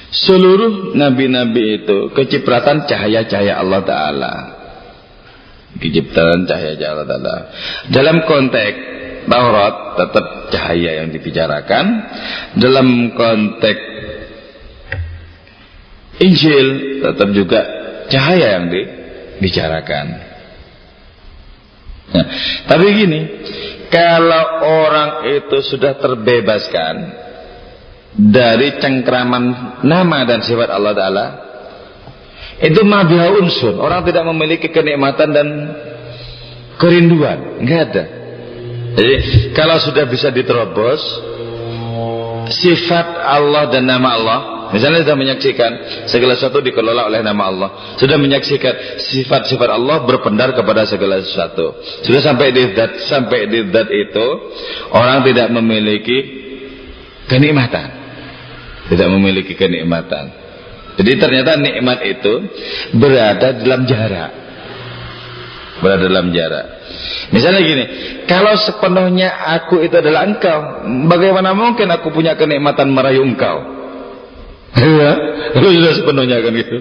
[0.10, 4.34] Seluruh nabi-nabi itu kecipratan cahaya-cahaya Allah Ta'ala.
[5.77, 7.36] Kecipratan cahaya-cahaya Allah Ta'ala.
[7.93, 8.98] Dalam konteks
[9.29, 11.85] Taurat tetap cahaya yang dibicarakan.
[12.57, 13.81] Dalam konteks
[16.19, 17.61] Injil tetap juga
[18.11, 20.05] cahaya yang dibicarakan.
[22.09, 22.25] Nah,
[22.65, 23.21] tapi gini,
[23.93, 26.95] kalau orang itu sudah terbebaskan
[28.17, 31.25] dari cengkraman nama dan sifat Allah Ta'ala
[32.59, 35.47] itu mabiha unsun orang tidak memiliki kenikmatan dan
[36.81, 38.03] kerinduan nggak ada
[38.97, 39.15] jadi
[39.54, 41.02] kalau sudah bisa diterobos
[42.49, 45.71] sifat Allah dan nama Allah Misalnya sudah menyaksikan
[46.06, 47.69] segala sesuatu dikelola oleh nama Allah.
[47.97, 51.73] Sudah menyaksikan sifat-sifat Allah berpendar kepada segala sesuatu.
[52.06, 54.28] Sudah sampai di zat sampai di zat itu
[54.93, 56.17] orang tidak memiliki
[57.25, 57.97] kenikmatan.
[58.93, 60.38] Tidak memiliki kenikmatan.
[61.02, 62.34] Jadi ternyata nikmat itu
[62.93, 64.32] berada dalam jarak.
[65.82, 66.65] Berada dalam jarak.
[67.30, 67.86] Misalnya gini,
[68.26, 73.58] kalau sepenuhnya aku itu adalah engkau, bagaimana mungkin aku punya kenikmatan merayu engkau?
[74.80, 75.12] Ya,
[75.58, 76.78] kalau sudah sepenuhnya kan gitu.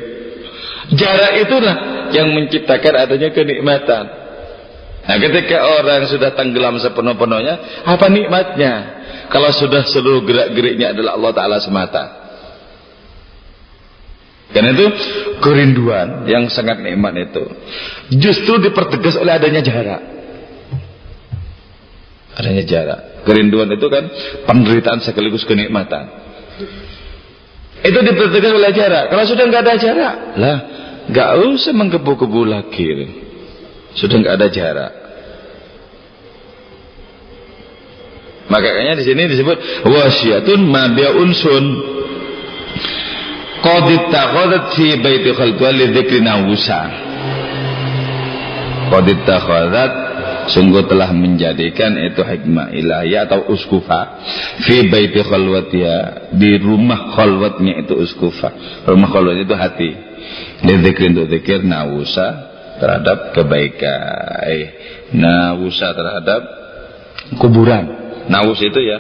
[0.93, 1.77] Jarak itulah
[2.12, 4.05] yang menciptakan adanya kenikmatan.
[5.09, 8.75] Nah, ketika orang sudah tenggelam sepenuh-penuhnya, apa nikmatnya?
[9.33, 12.05] Kalau sudah seluruh gerak-geriknya adalah Allah Ta'ala semata.
[14.49, 14.87] Karena itu
[15.45, 17.45] kerinduan yang sangat nikmat itu
[18.17, 20.17] justru dipertegas oleh adanya jarak.
[22.38, 23.01] Adanya jarak.
[23.27, 24.07] Kerinduan itu kan
[24.46, 26.07] penderitaan sekaligus kenikmatan.
[27.83, 29.11] Itu dipertegas oleh jarak.
[29.11, 30.59] Kalau sudah nggak ada jarak, lah
[31.11, 32.90] nggak usah menggebu-gebu lagi.
[33.98, 34.92] Sudah nggak ada jarak.
[38.48, 41.64] Makanya di sini disebut wasiatun mabia unsun.
[43.59, 44.14] Qadit
[44.79, 46.81] fi baiti khalqwa li dzikri nawusa.
[48.88, 50.08] Qadit taqadat
[50.48, 54.00] sungguh telah menjadikan itu hikmah ilahi atau uskufa
[54.64, 55.96] fi baiti khalwatiha
[56.34, 58.82] di rumah khalwatnya itu uskufa.
[58.88, 59.90] Rumah khalwat itu hati.
[60.64, 62.26] Dzikir untuk zikir nawusa
[62.80, 64.44] terhadap kebaikan.
[64.44, 64.64] Eh
[65.14, 66.40] nawusa terhadap
[67.40, 67.84] kuburan.
[68.28, 68.98] Nawus itu ya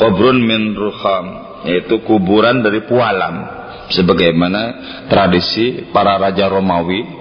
[0.00, 1.26] kuburun min ruham
[1.68, 3.60] yaitu kuburan dari pualam.
[3.90, 4.62] Sebagaimana
[5.10, 7.19] tradisi para raja Romawi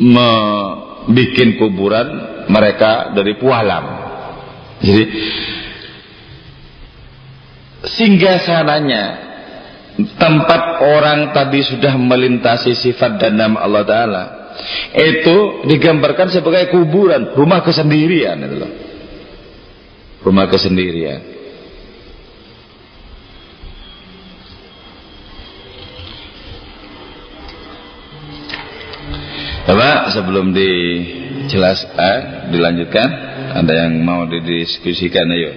[0.00, 2.08] membuat kuburan
[2.48, 3.84] mereka dari pualam.
[4.80, 5.04] Jadi
[7.84, 9.04] singgah sananya
[10.16, 14.24] tempat orang tadi sudah melintasi sifat dan nama Allah Taala
[14.96, 18.72] itu digambarkan sebagai kuburan, rumah kesendirian itu loh.
[20.20, 21.39] Rumah kesendirian.
[29.70, 33.06] Coba sebelum dijelas eh, dilanjutkan,
[33.54, 35.52] ada yang mau didiskusikan ayo.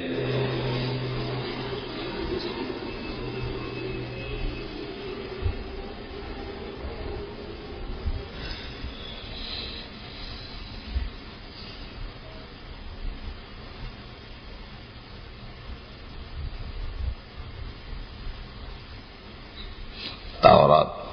[20.37, 21.03] Taurat.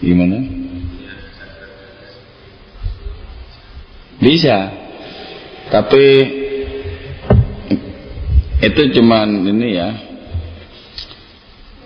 [0.00, 0.40] Gimana?
[4.40, 4.72] Bisa.
[5.68, 6.04] Tapi
[8.64, 9.90] itu cuman ini ya.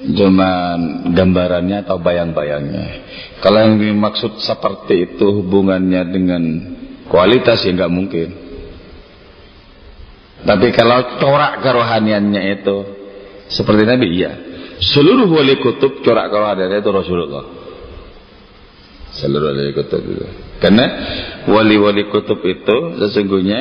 [0.06, 2.86] Cuman gambarannya atau bayang-bayangnya.
[3.42, 6.42] Kalau yang dimaksud seperti itu hubungannya dengan
[7.10, 8.28] kualitas ya nggak mungkin.
[10.46, 12.76] Tapi kalau corak kerohaniannya itu
[13.50, 14.32] seperti Nabi iya.
[14.78, 17.44] Seluruh wali kutub corak kerohaniannya itu Rasulullah.
[19.10, 20.53] Seluruh wali kutub itu.
[20.64, 20.86] Karena
[21.44, 23.60] wali-wali kutub itu sesungguhnya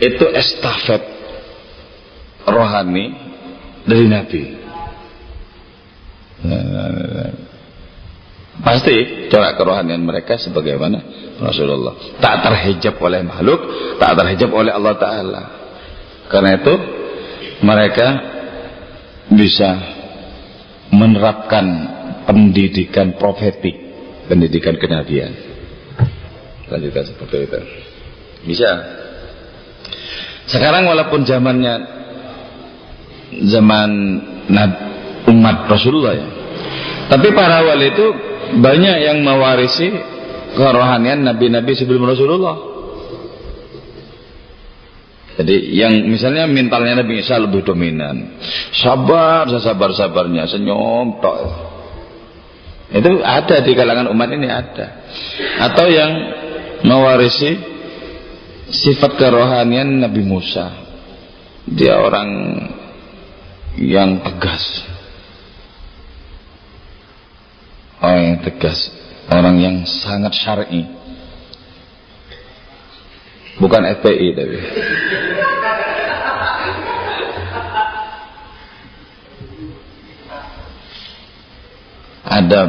[0.00, 1.04] itu estafet
[2.48, 3.12] rohani
[3.84, 4.42] dari Nabi.
[8.64, 11.04] Pasti corak kerohanian mereka sebagaimana
[11.36, 12.16] Rasulullah.
[12.16, 13.60] Tak terhijab oleh makhluk,
[14.00, 15.44] tak terhijab oleh Allah Ta'ala.
[16.32, 16.74] Karena itu
[17.60, 18.08] mereka
[19.36, 19.70] bisa
[20.88, 21.66] menerapkan
[22.24, 23.89] pendidikan profetik,
[24.30, 25.34] pendidikan kenabian.
[26.70, 27.60] Lanjutkan seperti itu.
[28.46, 28.70] Bisa.
[30.46, 31.74] Sekarang walaupun zamannya
[33.50, 33.90] zaman
[35.26, 36.28] umat Rasulullah ya.
[37.10, 38.06] Tapi para wali itu
[38.62, 39.90] banyak yang mewarisi
[40.54, 42.70] kerohanian nabi-nabi sebelum Rasulullah.
[45.40, 48.36] Jadi yang misalnya mentalnya Nabi Isa lebih dominan.
[48.76, 51.69] Sabar, sabar-sabarnya, senyum tok.
[52.90, 54.86] Itu ada di kalangan umat ini ada.
[55.62, 56.10] Atau yang
[56.82, 57.54] mewarisi
[58.70, 60.74] sifat kerohanian Nabi Musa.
[61.70, 62.28] Dia orang
[63.78, 64.64] yang tegas.
[68.00, 68.78] Orang yang tegas,
[69.28, 70.88] orang yang sangat syar'i.
[73.60, 74.58] Bukan FPI tapi.
[82.20, 82.60] Ada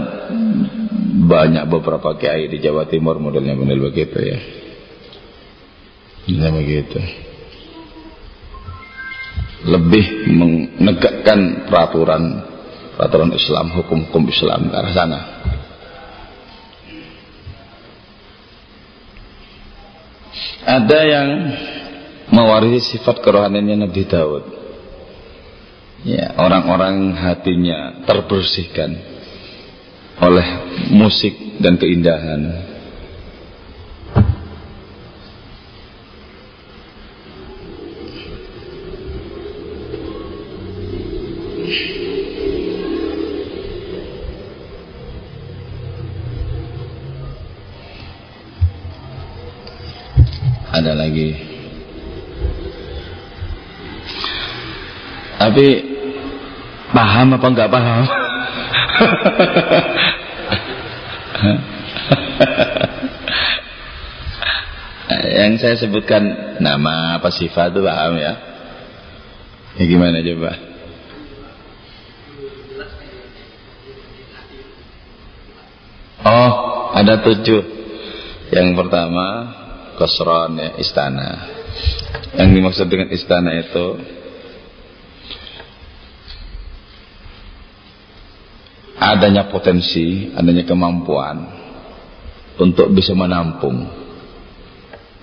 [1.27, 4.39] banyak beberapa kiai di Jawa Timur modelnya model begitu ya.
[6.27, 6.99] Ya begitu.
[9.61, 12.51] Lebih menegakkan peraturan
[12.97, 15.19] peraturan Islam, hukum-hukum Islam ke arah sana.
[20.61, 21.29] Ada yang
[22.29, 24.45] mewarisi sifat kerohaniannya Nabi Daud.
[26.01, 29.20] Ya, orang-orang hatinya terbersihkan
[30.21, 30.47] oleh
[30.93, 32.69] musik dan keindahan.
[50.71, 51.35] Ada lagi.
[55.35, 55.67] Tapi
[56.95, 58.05] paham apa enggak paham?
[65.41, 66.23] Yang saya sebutkan
[66.61, 68.33] nama apa sifat itu paham ya?
[69.79, 70.51] Ya gimana coba?
[76.21, 76.51] Oh,
[76.93, 77.63] ada tujuh.
[78.53, 79.25] Yang pertama,
[79.97, 81.49] kosron ya, istana.
[82.37, 83.97] Yang dimaksud dengan istana itu
[89.11, 91.37] adanya potensi, adanya kemampuan
[92.55, 93.87] untuk bisa menampung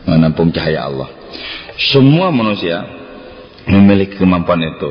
[0.09, 1.09] menampung cahaya Allah.
[1.79, 2.81] Semua manusia
[3.69, 4.91] memiliki kemampuan itu.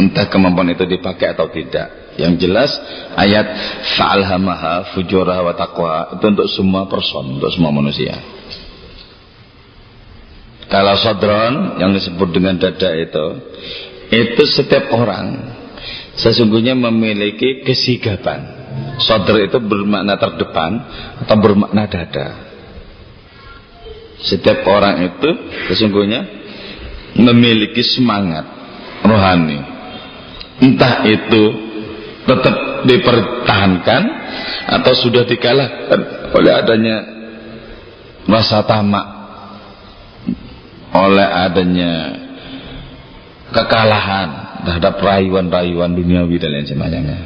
[0.00, 2.16] Entah kemampuan itu dipakai atau tidak.
[2.20, 2.70] Yang jelas
[3.16, 3.56] ayat
[3.96, 8.20] fa'alhamaha fujurah wa taqwa itu untuk semua person, untuk semua manusia.
[10.68, 13.26] Kalau sodron yang disebut dengan dada itu,
[14.12, 15.51] itu setiap orang
[16.16, 18.60] sesungguhnya memiliki kesigapan.
[19.00, 20.72] Sodr itu bermakna terdepan
[21.24, 22.28] atau bermakna dada.
[24.22, 25.30] Setiap orang itu
[25.72, 26.20] sesungguhnya
[27.18, 28.46] memiliki semangat
[29.02, 29.60] rohani.
[30.62, 31.42] Entah itu
[32.22, 34.02] tetap dipertahankan
[34.78, 36.00] atau sudah dikalahkan
[36.38, 36.96] oleh adanya
[38.30, 39.06] rasa tamak
[40.92, 41.92] oleh adanya
[43.50, 47.18] kekalahan terhadap rayuan-rayuan duniawi dan lain sebagainya.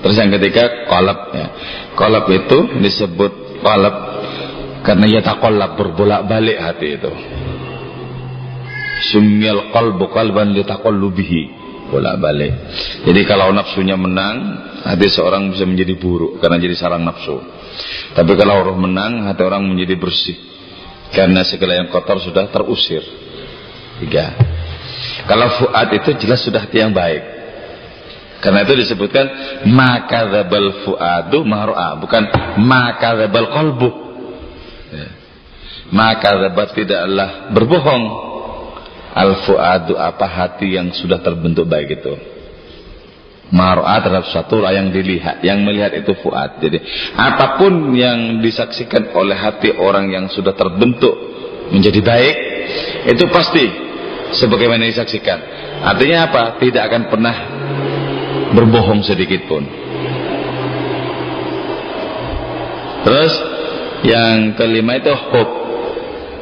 [0.00, 1.46] Terus yang ketiga kolab ya.
[1.96, 3.96] Kolab itu disebut kolab
[4.84, 7.12] karena ia takolab berbolak-balik hati itu.
[9.12, 11.42] Sumyal qalbu qalban li taqallubihi.
[11.86, 12.50] bolak-balik.
[13.06, 17.38] Jadi kalau nafsunya menang, hati seorang bisa menjadi buruk karena jadi sarang nafsu.
[18.10, 20.34] Tapi kalau roh menang, hati orang menjadi bersih
[21.14, 23.06] karena segala yang kotor sudah terusir.
[24.02, 24.55] Tiga.
[25.26, 27.36] Kalau fuad itu jelas sudah hati yang baik.
[28.40, 29.26] Karena itu disebutkan
[29.66, 32.22] maka zabal fuadu mahroa, bukan
[32.62, 33.90] maka zabal kolbu.
[34.94, 35.08] Ya.
[35.90, 38.04] Maka zabat tidaklah berbohong
[39.16, 42.14] al fuadu apa hati yang sudah terbentuk baik itu
[43.48, 46.82] mar'a terhadap suatu yang dilihat yang melihat itu fuad jadi
[47.14, 51.14] apa pun yang disaksikan oleh hati orang yang sudah terbentuk
[51.70, 52.34] menjadi baik
[53.14, 53.85] itu pasti
[54.34, 55.38] sebagaimana disaksikan.
[55.84, 56.42] Artinya apa?
[56.58, 57.36] Tidak akan pernah
[58.56, 59.62] berbohong sedikit pun.
[63.06, 63.32] Terus
[64.02, 65.54] yang kelima itu hope.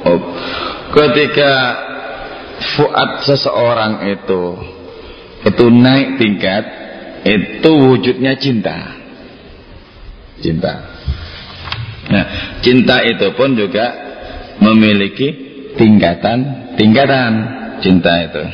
[0.09, 0.27] Hope.
[0.95, 1.53] Ketika
[2.79, 4.43] fuad seseorang itu
[5.45, 6.65] itu naik tingkat
[7.25, 8.97] itu wujudnya cinta.
[10.41, 10.73] Cinta.
[12.09, 12.25] Nah
[12.65, 13.93] cinta itu pun juga
[14.61, 15.29] memiliki
[15.75, 18.45] tingkatan tingkatan cinta itu.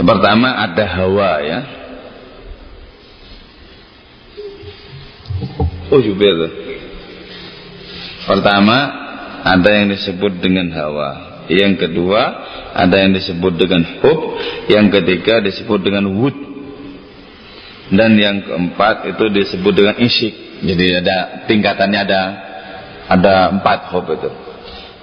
[0.00, 1.60] Yang pertama ada hawa ya.
[5.92, 6.48] Oh juga
[8.24, 8.76] pertama
[9.44, 11.44] ada yang disebut dengan hawa.
[11.52, 12.22] Yang kedua
[12.72, 14.40] ada yang disebut dengan hub.
[14.72, 16.32] Yang ketiga disebut dengan wud.
[17.92, 20.64] Dan yang keempat itu disebut dengan isyik.
[20.64, 22.20] Jadi ada tingkatannya ada
[23.12, 24.51] ada empat hub itu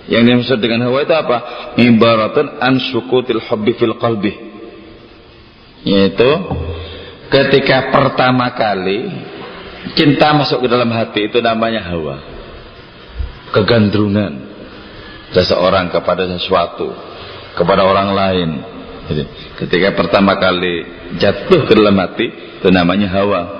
[0.09, 1.37] yang dimaksud dengan hawa itu apa?
[1.77, 4.33] Ibaratun an sukutil hubbi fil qalbi.
[5.85, 6.29] Yaitu
[7.29, 9.05] ketika pertama kali
[9.93, 12.25] cinta masuk ke dalam hati itu namanya hawa.
[13.53, 14.49] Kegandrungan
[15.29, 16.89] seseorang kepada sesuatu
[17.53, 18.49] kepada orang lain.
[19.61, 20.85] Ketika pertama kali
[21.21, 22.29] jatuh ke dalam hati
[22.61, 23.58] itu namanya hawa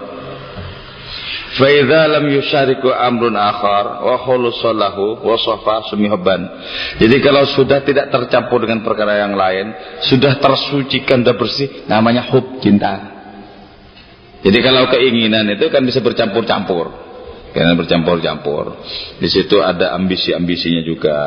[1.60, 5.92] Fa dalam lam yusyariku amrun akhar wa khulusalahu wa safa.
[6.96, 9.76] Jadi kalau sudah tidak tercampur dengan perkara yang lain,
[10.08, 13.20] sudah tersucikan dan bersih, namanya hub cinta.
[14.40, 17.12] Jadi kalau keinginan itu kan bisa bercampur-campur.
[17.50, 18.78] Karena bercampur-campur.
[19.20, 21.18] Di situ ada ambisi-ambisinya juga.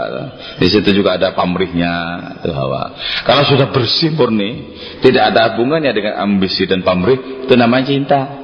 [0.56, 1.94] Di situ juga ada pamrihnya,
[2.40, 2.94] itu hawa.
[3.26, 8.41] Kalau sudah bersih murni, tidak ada hubungannya dengan ambisi dan pamrih, itu namanya cinta.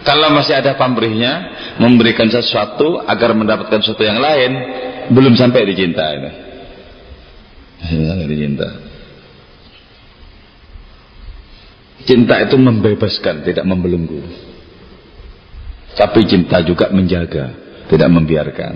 [0.00, 1.32] Kalau masih ada pamrihnya,
[1.76, 4.52] memberikan sesuatu agar mendapatkan sesuatu yang lain,
[5.12, 6.30] belum sampai di cinta ini.
[7.84, 8.68] Sampai di cinta.
[12.48, 14.24] Itu membebaskan, tidak membelenggu.
[15.92, 17.52] Tapi cinta juga menjaga,
[17.92, 18.72] tidak membiarkan.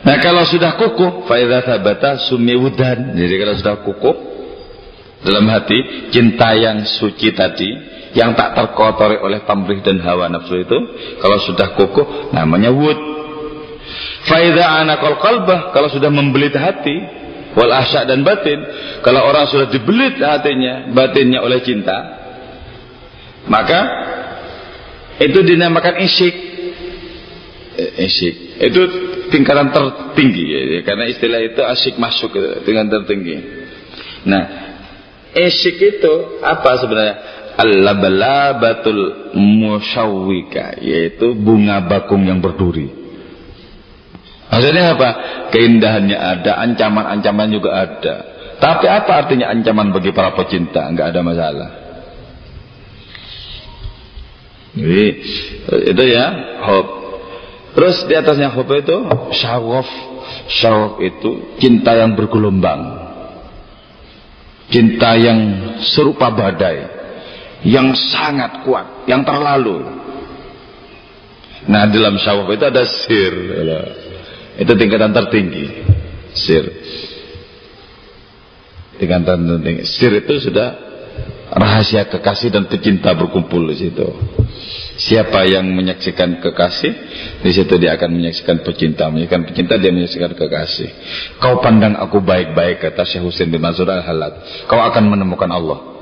[0.00, 3.12] Nah kalau sudah kukuh, faedah sabata sumiwudan.
[3.12, 4.16] Jadi kalau sudah kukuh
[5.20, 7.68] dalam hati, cinta yang suci tadi,
[8.16, 10.78] yang tak terkotori oleh pamrih dan hawa nafsu itu,
[11.22, 12.98] kalau sudah kukuh, namanya wud.
[14.26, 16.96] Faedah anakol kalbah, kalau sudah membelit hati,
[17.54, 18.58] wal asyak dan batin,
[19.02, 21.98] kalau orang sudah dibelit hatinya, batinnya oleh cinta,
[23.46, 23.80] maka
[25.20, 26.36] itu dinamakan isyik
[27.76, 28.82] eh, isyik itu
[29.28, 32.32] tingkatan tertinggi ya, karena istilah itu asyik masuk
[32.64, 33.36] dengan tertinggi.
[34.24, 34.44] Nah
[35.36, 37.16] isyik itu apa sebenarnya
[37.60, 42.88] al-labalabatul musyawwika yaitu bunga bakung yang berduri
[44.48, 45.08] maksudnya apa
[45.52, 48.14] keindahannya ada ancaman-ancaman juga ada
[48.60, 51.70] tapi apa artinya ancaman bagi para pecinta enggak ada masalah
[54.74, 55.06] jadi
[55.90, 56.26] itu ya
[56.62, 56.86] hob.
[57.74, 58.96] Terus di atasnya hob itu
[59.34, 59.88] syawaf.
[60.50, 63.10] Syawaf itu cinta yang bergelombang.
[64.70, 65.38] Cinta yang
[65.90, 66.99] serupa badai.
[67.60, 69.84] Yang sangat kuat, yang terlalu.
[71.68, 73.34] Nah, dalam syawaf itu ada sir.
[74.56, 75.66] Itu tingkatan tertinggi.
[76.32, 76.64] Sir.
[78.96, 79.84] Tingkatan tertinggi.
[79.84, 80.90] Sir itu sudah
[81.52, 84.08] rahasia kekasih dan pecinta berkumpul di situ.
[85.00, 86.92] Siapa yang menyaksikan kekasih,
[87.40, 90.88] di situ dia akan menyaksikan pecinta, menyaksikan pecinta dia menyaksikan kekasih.
[91.40, 94.64] Kau pandang aku baik-baik kata Syekh Husain bin Mansur al-Halad.
[94.68, 95.99] Kau akan menemukan Allah.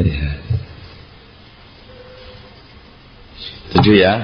[0.00, 0.32] Ya.
[3.76, 4.14] Tujuh ya.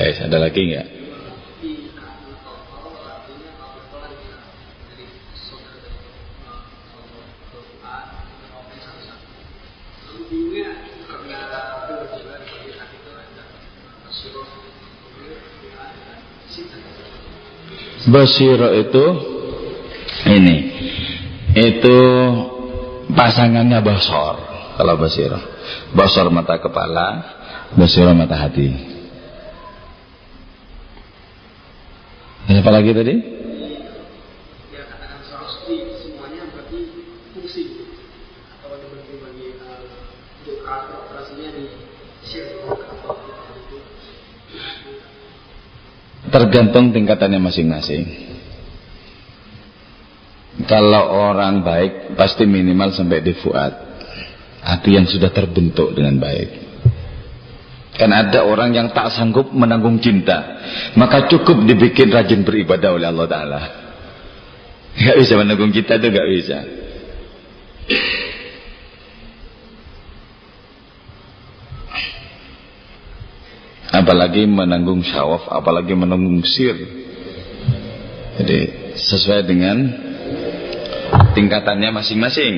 [0.00, 0.88] Eh, ada lagi enggak?
[18.10, 19.04] Basiro itu
[20.26, 20.56] ini
[21.54, 21.98] itu
[23.14, 24.49] pasangannya basor
[24.80, 25.36] kalau basiro
[25.92, 27.20] basor mata kepala
[27.76, 28.72] basiro mata hati.
[32.48, 33.14] Apa lagi tadi?
[34.72, 35.04] Ya itu?
[46.32, 48.32] Tergantung tingkatannya masing-masing.
[50.64, 53.89] Kalau orang baik pasti minimal sampai di fuad
[54.60, 56.70] hati yang sudah terbentuk dengan baik.
[57.96, 60.62] Kan ada orang yang tak sanggup menanggung cinta
[60.96, 63.60] maka cukup dibikin rajin beribadah oleh Allah Ta'ala.
[64.96, 66.58] Gak bisa menanggung cinta itu gak bisa.
[73.90, 76.78] Apalagi menanggung syawaf apalagi menanggung sir.
[78.38, 78.58] Jadi
[78.96, 79.76] sesuai dengan
[81.34, 82.54] tingkatannya masing-masing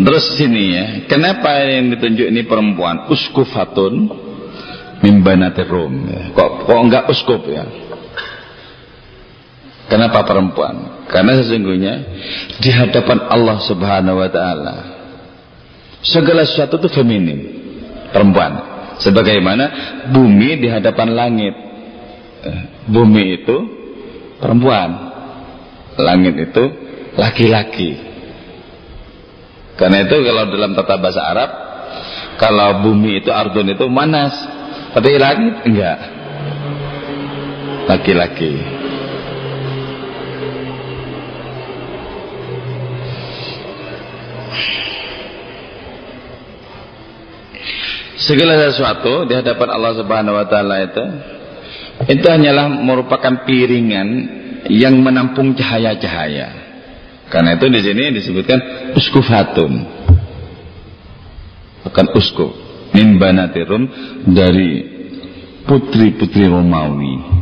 [0.00, 3.10] Terus sini ya, kenapa yang ditunjuk ini perempuan?
[3.12, 4.08] Uskufatun
[5.04, 6.08] mimbanatir rum.
[6.08, 6.32] Ya.
[6.32, 7.64] Kok kok enggak uskup ya?
[9.90, 11.04] Kenapa perempuan?
[11.10, 11.94] Karena sesungguhnya
[12.62, 14.76] di hadapan Allah Subhanahu wa taala
[16.00, 17.38] segala sesuatu itu feminim,
[18.14, 18.70] perempuan.
[19.00, 19.64] Sebagaimana
[20.12, 21.54] bumi di hadapan langit.
[22.40, 23.56] Eh, bumi itu
[24.38, 25.10] perempuan.
[25.96, 26.64] Langit itu
[27.16, 28.09] laki-laki.
[29.80, 31.50] Karena itu kalau dalam tata bahasa Arab
[32.36, 34.32] kalau bumi itu ardun itu manas,
[34.96, 35.98] tapi langit enggak.
[37.84, 38.80] Laki-laki.
[48.20, 51.04] Segala sesuatu di hadapan Allah Subhanahu wa taala itu
[52.08, 54.08] itu hanyalah merupakan piringan
[54.70, 56.69] yang menampung cahaya-cahaya.
[57.30, 58.58] Karena itu di sini disebutkan
[58.98, 59.72] uskufatun.
[61.86, 62.52] Bukan uskuf.
[62.90, 63.22] Min
[64.26, 64.82] dari
[65.62, 67.38] putri-putri Romawi.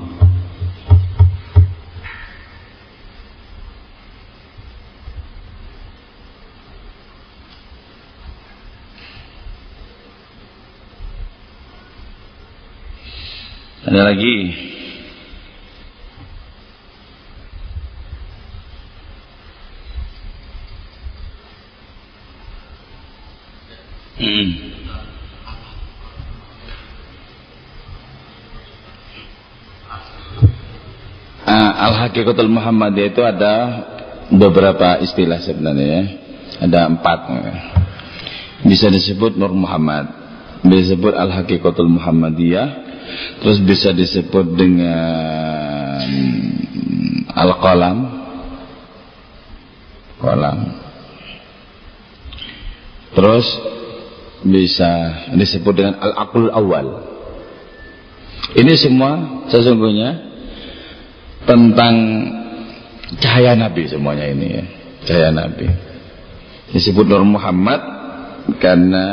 [13.88, 14.68] Ada lagi
[24.18, 24.68] Hmm.
[32.08, 33.54] Al-Hakikatul Muhammadiyah itu ada
[34.32, 36.02] beberapa istilah sebenarnya ya.
[36.64, 37.18] Ada empat.
[38.64, 40.08] Bisa disebut Nur Muhammad.
[40.64, 42.88] Bisa disebut Al-Hakikatul Muhammadiyah.
[43.44, 46.00] Terus bisa disebut dengan
[47.28, 47.98] Al-Qalam.
[50.16, 50.58] Qalam.
[53.12, 53.46] Terus
[54.48, 54.90] bisa
[55.36, 56.86] disebut dengan al-aqlul awal.
[58.56, 60.27] Ini semua sesungguhnya
[61.48, 61.94] tentang
[63.16, 64.64] cahaya Nabi semuanya ini ya.
[65.08, 65.66] Cahaya Nabi.
[66.76, 67.80] Disebut Nur Muhammad
[68.60, 69.06] karena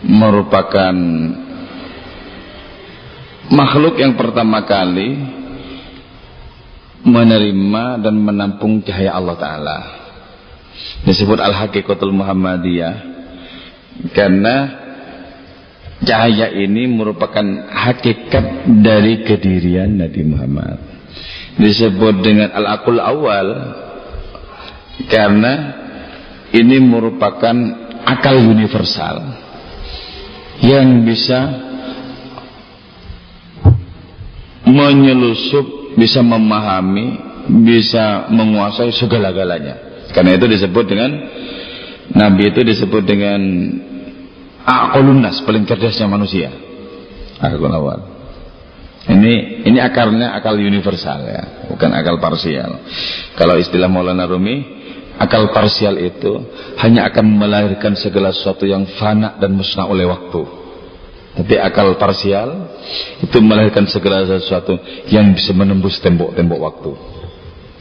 [0.00, 0.96] merupakan
[3.52, 5.20] makhluk yang pertama kali
[7.04, 9.78] menerima dan menampung cahaya Allah Ta'ala
[11.04, 12.94] disebut Al-Hakikatul Muhammadiyah
[14.16, 14.56] karena
[16.02, 20.91] cahaya ini merupakan hakikat dari kedirian Nabi Muhammad
[21.58, 23.46] disebut dengan al-akul awal
[25.08, 25.54] karena
[26.52, 27.56] ini merupakan
[28.04, 29.36] akal universal
[30.62, 31.40] yang bisa
[34.64, 37.20] menyelusup bisa memahami
[37.66, 41.10] bisa menguasai segala-galanya karena itu disebut dengan
[42.12, 43.40] Nabi itu disebut dengan
[44.68, 46.52] aqalun nas, paling cerdasnya manusia.
[47.40, 48.11] Akal awal.
[49.02, 52.86] Ini ini akarnya akal universal ya, bukan akal parsial.
[53.34, 54.62] Kalau istilah Maulana Rumi,
[55.18, 56.38] akal parsial itu
[56.78, 60.42] hanya akan melahirkan segala sesuatu yang fana dan musnah oleh waktu.
[61.34, 62.78] Tapi akal parsial
[63.18, 64.78] itu melahirkan segala sesuatu
[65.10, 66.92] yang bisa menembus tembok-tembok waktu.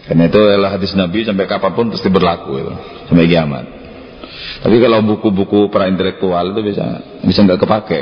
[0.10, 2.74] Karena itu adalah hadis Nabi sampai kapan pun pasti berlaku itu
[3.14, 3.66] sampai kiamat.
[4.66, 6.86] Tapi kalau buku-buku para intelektual itu bisa
[7.22, 8.02] bisa nggak kepake.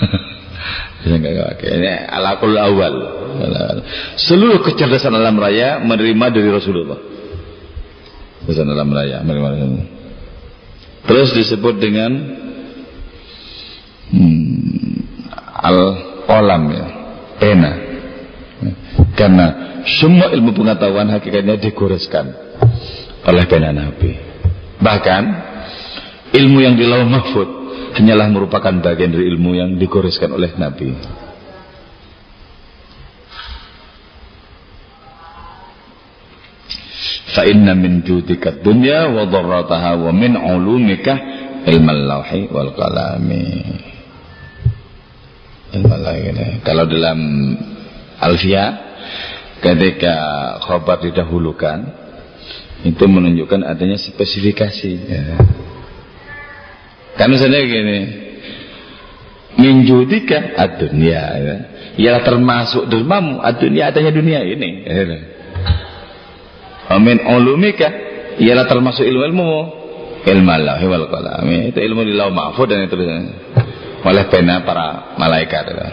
[0.00, 0.30] Pakai.
[1.02, 2.94] Ini alakul awal.
[4.14, 6.98] Seluruh kecerdasan alam raya menerima dari Rasulullah.
[8.46, 9.90] Kecerdasan alam raya menerima dari Rasulullah.
[11.02, 12.10] Terus disebut dengan
[14.14, 14.94] hmm,
[15.58, 16.86] al-qalam ya,
[17.42, 17.72] pena.
[19.18, 19.46] Karena
[19.98, 22.30] semua ilmu pengetahuan hakikatnya digoreskan
[23.26, 24.14] oleh pena Nabi.
[24.78, 25.22] Bahkan
[26.30, 27.61] ilmu yang di mahfud
[27.92, 30.96] hanyalah merupakan bagian dari ilmu yang digoreskan oleh Nabi.
[37.32, 41.16] Fa inna min judika dunya wa dharrataha wa min ulumika
[41.64, 43.48] ilmal lauhi wal lauhi.
[46.60, 47.18] Kalau dalam
[48.20, 48.92] Alfia
[49.64, 50.14] ketika
[50.60, 51.78] khobar didahulukan
[52.84, 55.22] itu menunjukkan adanya spesifikasi ya.
[57.16, 57.98] Kan misalnya gini
[59.60, 61.56] minjudika ad-dunya ya.
[62.00, 65.18] ya termasuk dermamu ad-dunya adanya dunia ini ya.
[66.92, 67.88] Amin ulumika
[68.40, 69.50] ialah termasuk ilmu-ilmu
[70.22, 72.96] ilmu Allah wal qalam itu ilmu di lau mahfud dan itu
[74.02, 75.86] oleh pena para malaikat ya.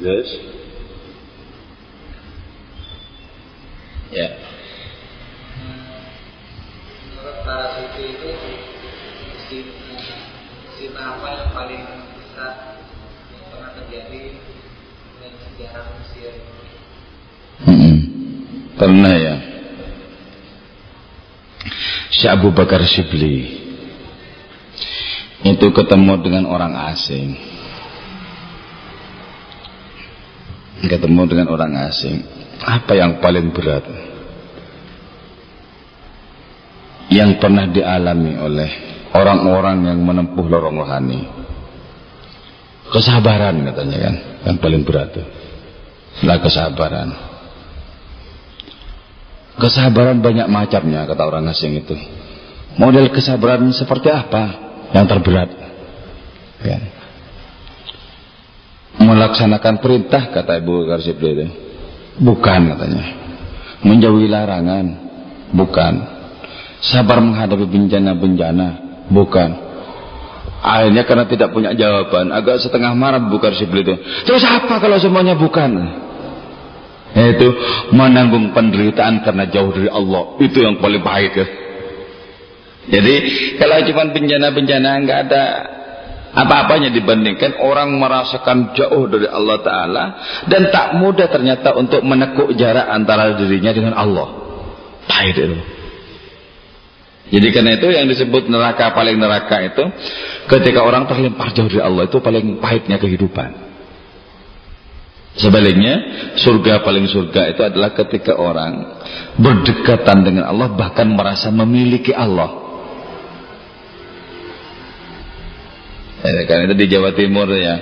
[0.00, 0.32] Yes.
[4.08, 4.32] Ya.
[7.12, 8.30] Menurut para sufi itu
[10.72, 11.82] musibah apa yang paling
[12.16, 12.80] besar
[13.28, 14.40] yang pernah terjadi
[15.20, 16.32] dengan sejarah Mesir?
[17.68, 17.96] Hmm.
[18.80, 19.36] Pernah ya.
[22.08, 23.68] Syekh Abu Bakar Shibli
[25.44, 27.59] itu ketemu dengan orang asing.
[30.90, 32.26] Ketemu dengan orang asing.
[32.66, 33.86] Apa yang paling berat?
[37.14, 38.70] Yang pernah dialami oleh
[39.14, 41.30] orang-orang yang menempuh lorong rohani.
[42.90, 44.14] Kesabaran katanya kan,
[44.50, 45.14] yang paling berat.
[46.26, 47.08] Lah kesabaran.
[49.62, 51.94] Kesabaran banyak macamnya kata orang asing itu.
[52.74, 54.42] Model kesabaran seperti apa
[54.90, 55.50] yang terberat?
[56.66, 56.99] Ya.
[59.10, 61.46] Melaksanakan perintah kata Ibu Karsipli itu.
[62.22, 63.04] Bukan katanya.
[63.82, 64.86] Menjauhi larangan.
[65.50, 65.94] Bukan.
[66.78, 68.68] Sabar menghadapi bencana-bencana.
[69.10, 69.50] Bukan.
[70.60, 73.94] Akhirnya karena tidak punya jawaban, agak setengah marah Bu Karsipli itu.
[74.28, 75.72] Terus apa kalau semuanya bukan?
[77.16, 77.50] Yaitu
[77.90, 80.38] menanggung penderitaan karena jauh dari Allah.
[80.38, 81.46] Itu yang paling baik ya.
[82.90, 83.14] Jadi
[83.58, 85.42] kalau cuma bencana-bencana nggak ada
[86.30, 90.04] apa-apanya dibandingkan orang merasakan jauh dari Allah Ta'ala
[90.46, 94.28] dan tak mudah ternyata untuk menekuk jarak antara dirinya dengan Allah.
[95.10, 95.58] Pahit itu.
[97.30, 99.84] Jadi karena itu yang disebut neraka paling neraka itu
[100.50, 103.70] ketika orang terlempar jauh dari Allah itu paling pahitnya kehidupan.
[105.38, 105.94] Sebaliknya,
[106.42, 108.98] surga paling surga itu adalah ketika orang
[109.38, 112.69] berdekatan dengan Allah bahkan merasa memiliki Allah.
[116.30, 117.74] Ya, kan itu di Jawa Timur ya.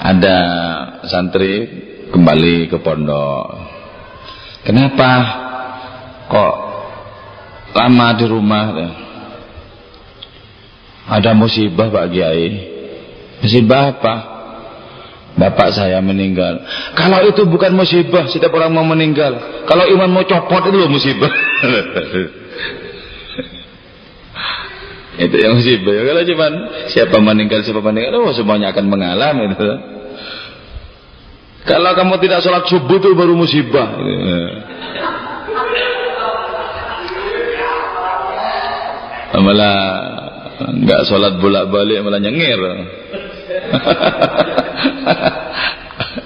[0.00, 0.36] Ada
[1.04, 1.68] santri
[2.08, 3.44] kembali ke pondok.
[4.64, 5.10] Kenapa
[6.32, 6.54] kok
[7.76, 8.64] lama di rumah?
[11.06, 12.48] Ada musibah Pak Kiai.
[13.44, 14.14] Musibah apa?
[15.36, 16.64] Bapak saya meninggal.
[16.96, 19.36] Kalau itu bukan musibah, setiap orang mau meninggal.
[19.68, 21.28] Kalau iman mau copot itu loh musibah.
[25.16, 25.92] itu yang musibah.
[25.96, 26.46] Kalau cuma
[26.92, 29.70] siapa meninggal, siapa meninggal, oh semuanya akan mengalami itu.
[31.66, 33.96] Kalau kamu tidak sholat subuh itu baru musibah.
[39.36, 39.76] Malah
[40.56, 42.60] nggak sholat bolak balik malah nyengir.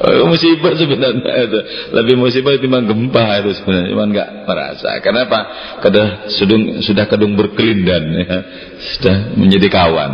[0.01, 1.61] Oh, musibah sebenarnya itu
[1.93, 3.89] lebih musibah timbang gempa itu sebenarnya.
[3.93, 4.91] Cuma nggak merasa.
[5.05, 5.39] Kenapa?
[5.85, 8.39] Karena sudah sudah kadung berkelindan ya.
[8.97, 10.13] Sudah menjadi kawan.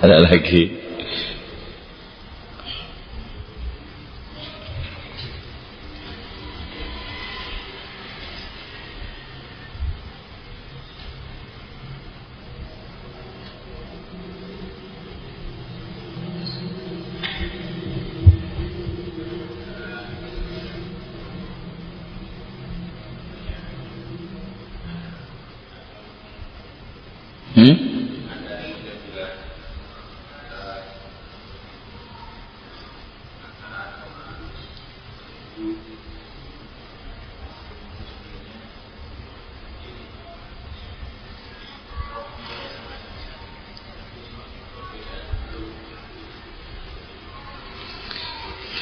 [0.00, 0.79] Ada lagi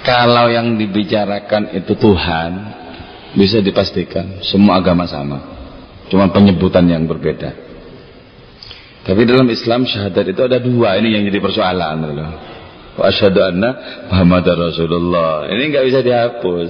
[0.09, 2.51] Kalau yang dibicarakan itu Tuhan,
[3.37, 5.39] bisa dipastikan semua agama sama.
[6.09, 7.53] Cuma penyebutan yang berbeda.
[9.05, 12.33] Tapi dalam Islam syahadat itu ada dua, ini yang jadi persoalan loh.
[12.97, 13.71] Wa asyhadu anna
[14.09, 15.45] Muhammadar Rasulullah.
[15.53, 16.69] Ini nggak bisa dihapus.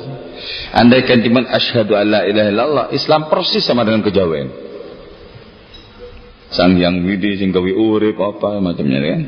[0.75, 4.51] Andai kan cuma asyhadu alla ilaha illallah, Islam persis sama dengan kejawen.
[6.51, 9.21] Sang yang widi sing gawe urip apa macamnya kan.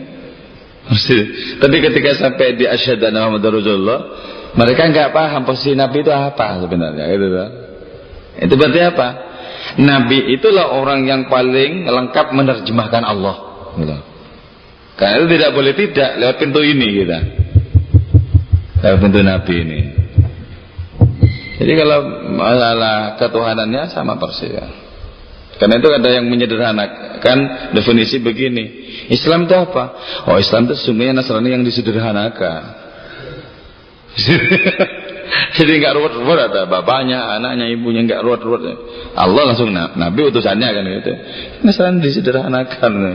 [1.61, 4.01] Tapi ketika sampai di asyhadu anna Muhammadar Rasulullah,
[4.57, 7.49] mereka nggak paham posisi Nabi itu apa sebenarnya gitu loh.
[8.41, 9.09] Itu berarti apa?
[9.79, 13.37] Nabi itulah orang yang paling lengkap menerjemahkan Allah.
[13.79, 13.97] Gitu.
[14.99, 17.19] Karena itu tidak boleh tidak lewat pintu ini kita.
[18.83, 19.81] Lewat pintu Nabi ini.
[21.61, 21.99] Jadi kalau
[22.41, 24.67] masalah ketuhanannya sama persis ya.
[25.61, 27.39] Karena itu ada yang menyederhanakan
[27.77, 28.65] definisi begini.
[29.13, 29.93] Islam itu apa?
[30.25, 32.63] Oh Islam itu sesungguhnya Nasrani yang disederhanakan.
[35.61, 38.65] Jadi nggak ruwet-ruwet ada bapaknya, anaknya, ibunya nggak ruwet-ruwet.
[39.13, 41.13] Allah langsung nabi utusannya kan gitu.
[41.69, 42.93] Nasrani disederhanakan.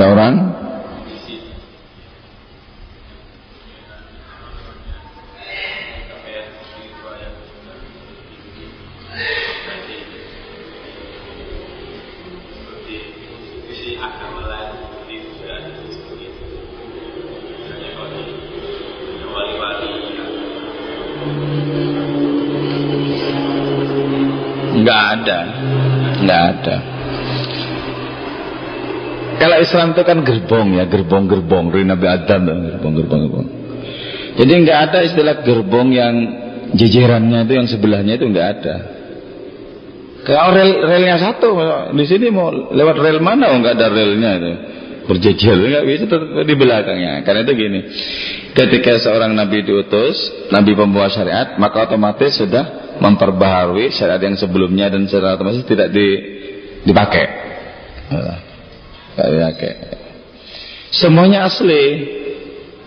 [0.00, 0.34] Ada orang
[24.80, 25.38] nggak ada,
[26.24, 26.89] nggak ada.
[29.40, 32.40] Kalau Islam itu kan gerbong ya, gerbong-gerbong dari Nabi Adam
[32.76, 33.46] gerbong-gerbong.
[34.36, 36.14] Jadi nggak ada istilah gerbong yang
[36.76, 38.76] jejerannya itu yang sebelahnya itu nggak ada.
[40.20, 41.56] Kalau rel relnya satu,
[41.96, 43.56] di sini mau lewat rel mana?
[43.56, 44.52] Oh nggak ada relnya itu
[45.08, 46.04] berjejer nggak bisa
[46.44, 47.24] di belakangnya.
[47.24, 47.80] Karena itu gini,
[48.52, 55.08] ketika seorang nabi diutus, nabi pembawa syariat, maka otomatis sudah memperbaharui syariat yang sebelumnya dan
[55.08, 56.06] secara otomatis tidak di,
[56.84, 57.26] dipakai.
[59.16, 60.00] Dipakai.
[60.90, 61.82] Semuanya asli,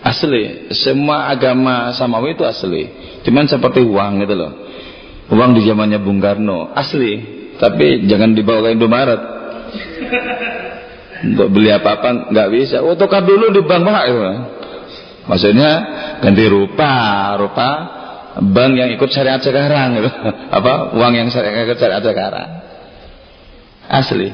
[0.04, 0.68] asli.
[0.76, 2.84] Semua agama samawi itu asli.
[3.24, 4.52] Cuman seperti uang gitu loh.
[5.32, 7.12] Uang di zamannya Bung Karno asli,
[7.56, 9.22] tapi jangan dibawa ke Indomaret.
[11.24, 12.84] Untuk beli apa-apa nggak bisa.
[12.84, 14.20] Oh tukar dulu di bank pak itu.
[15.24, 15.70] Maksudnya
[16.20, 16.92] ganti rupa,
[17.40, 17.68] rupa
[18.44, 20.10] bank yang ikut syariat sekarang gitu.
[20.60, 22.48] Apa uang yang syariat ikut syariat sekarang.
[23.88, 24.28] Asli.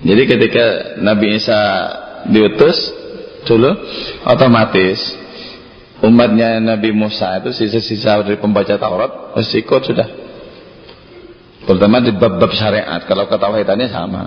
[0.00, 0.64] Jadi ketika
[1.04, 1.60] Nabi Isa
[2.32, 2.76] diutus
[3.44, 3.68] dulu
[4.24, 5.00] otomatis
[6.00, 10.08] umatnya Nabi Musa itu sisa-sisa dari pembaca Taurat mesti ikut sudah.
[11.68, 13.04] Terutama di bab-bab syariat.
[13.04, 14.22] Kalau ketauhidannya sama.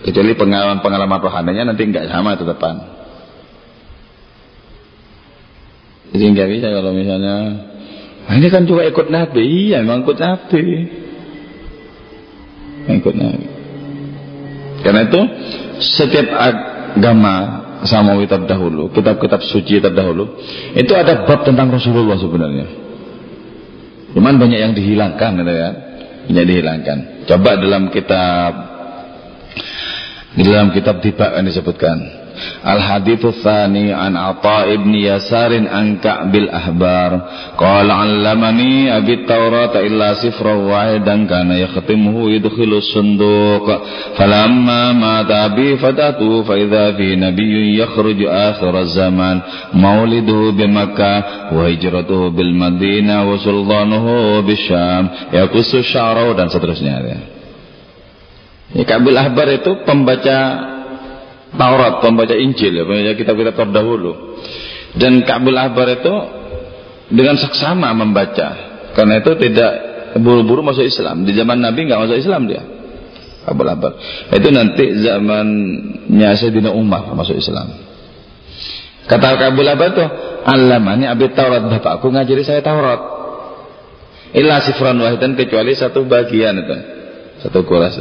[0.00, 2.74] Kecuali pengalaman-pengalaman rohaninya nanti nggak sama itu depan.
[6.14, 7.36] Jadi nggak bisa kalau misalnya
[8.30, 9.42] nah ini kan juga ikut Nabi.
[9.66, 10.62] Iya memang ikut Nabi.
[12.86, 13.59] Ikut Nabi
[14.80, 15.20] karena itu
[15.80, 17.34] setiap agama
[17.84, 20.40] samawi terdahulu kitab-kitab suci terdahulu
[20.76, 22.66] itu ada bab tentang Rasulullah sebenarnya.
[24.10, 25.74] Cuman banyak yang dihilangkan gitu kan
[26.28, 26.98] banyak dihilangkan.
[27.30, 28.52] Coba dalam kitab
[30.34, 32.19] di dalam kitab tiba yang disebutkan
[32.64, 37.10] al hadithu tsani an ata ibn yasarin an ka'bil ahbar.
[37.56, 43.66] Qala allamani abi taurata illa sifra wahidan kana yakhtimuhu yudkhilu sunduq.
[44.16, 49.36] Falamma mata abi fatatu fa idza fi nabiyyun yakhruju akhir zaman.
[49.76, 57.18] Mauliduhu bi makkah wa hijratuhu bil madinah wa sultanuhu bisyam yakusu sya'ra dan seterusnya ya.
[58.70, 60.38] Ya, Kabil Ahbar itu pembaca
[61.50, 64.38] Taurat, pembaca Injil, ya, pembaca kitab-kitab terdahulu.
[64.94, 66.14] Dan Ka'bul Ahbar itu
[67.10, 68.70] dengan seksama membaca.
[68.94, 69.72] Karena itu tidak
[70.18, 71.22] buru-buru masuk Islam.
[71.22, 72.62] Di zaman Nabi nggak masuk Islam dia.
[73.46, 73.92] Ka'bul Ahbar.
[74.30, 77.70] Itu nanti zamannya Sayyidina Umar masuk Islam.
[79.10, 80.04] Kata Ka'bul Ahbar itu,
[80.46, 83.20] Alamani Abi Taurat, bapakku ngajari saya Taurat.
[84.30, 86.76] Illa sifran wahidan kecuali satu bagian itu.
[87.42, 87.98] Satu kuras.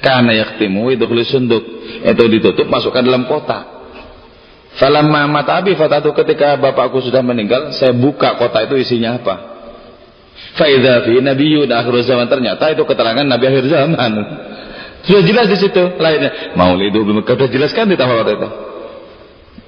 [0.00, 1.62] Karena yaktimu itu sunduk.
[2.00, 3.80] Itu ditutup masukkan dalam kotak.
[4.80, 9.34] Falamma mata abi fatatu ketika bapakku sudah meninggal, saya buka kotak itu isinya apa?
[10.56, 14.12] Faidha fi nabiyyun akhir zaman ternyata itu keterangan nabi akhir zaman.
[15.04, 16.56] Sudah jelas di situ lainnya.
[16.56, 18.48] Maulidu di Mekah sudah jelaskan di tahun itu.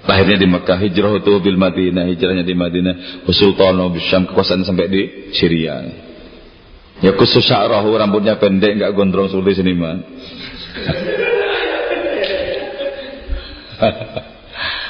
[0.03, 5.03] Lahirnya di Mekah, hijrah itu bil Madinah, hijrahnya di Madinah, Sultan Syam kekuasaan sampai di
[5.31, 5.79] Syria.
[7.03, 10.07] Ya khusus sya'rahu rambutnya pendek enggak gondrong seperti seniman.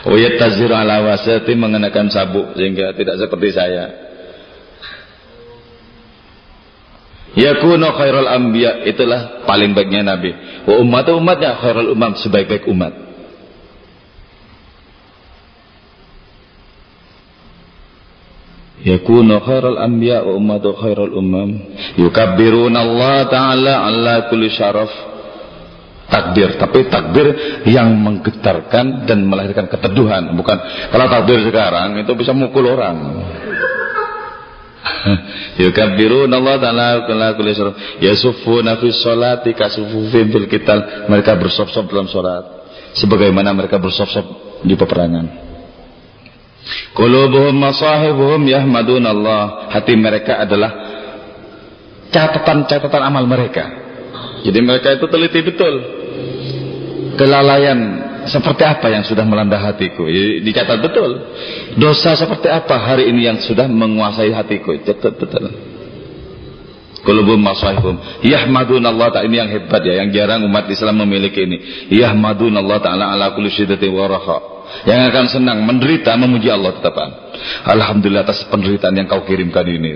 [0.02, 3.84] Wayat taziru ala wasati mengenakan sabuk sehingga tidak seperti saya.
[7.32, 10.36] Yakunu khairul anbiya itulah paling baiknya nabi.
[10.68, 12.92] Wa ummatu umatnya khairul umam sebaik-baik umat.
[18.82, 21.54] Khairul anbiya wa ummatu khairul umam.
[21.98, 24.90] Yukabbiruna Allah taala ala kulli syaraf.
[26.12, 27.26] Takbir, tapi takbir
[27.64, 30.60] yang menggetarkan dan melahirkan keteduhan, bukan
[30.92, 33.24] kalau takbir sekarang itu bisa mukul orang.
[35.62, 38.02] Yukabbiruna Allah Ta'ala kala kulli surat.
[38.02, 41.08] Yasuffuna fi sholati kasufufin fil qital.
[41.08, 42.44] Mereka bersop-sop dalam salat
[42.96, 45.51] sebagaimana mereka bersop-sop di peperangan.
[46.94, 49.68] Qulubuhum masahibuhum yahmadun Allah.
[49.72, 50.70] Hati mereka adalah
[52.14, 53.64] catatan-catatan amal mereka.
[54.42, 55.74] Jadi mereka itu teliti betul.
[57.18, 57.78] Kelalaian
[58.26, 60.06] seperti apa yang sudah melanda hatiku
[60.46, 61.34] dicatat betul
[61.74, 65.50] dosa seperti apa hari ini yang sudah menguasai hatiku catat betul
[67.02, 71.58] Kulubum masahibum Yahmadun Allah Ta'ala Ini yang hebat ya Yang jarang umat Islam memiliki ini
[71.90, 74.06] Yahmadun Allah Ta'ala Ala kulli syidati wa
[74.88, 77.10] Yang akan senang Menderita memuji Allah tetapan
[77.64, 79.90] Alhamdulillah atas penderitaan yang kau kirimkan ini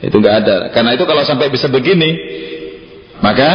[0.00, 2.10] Itu enggak ada Karena itu kalau sampai bisa begini
[3.20, 3.50] Maka.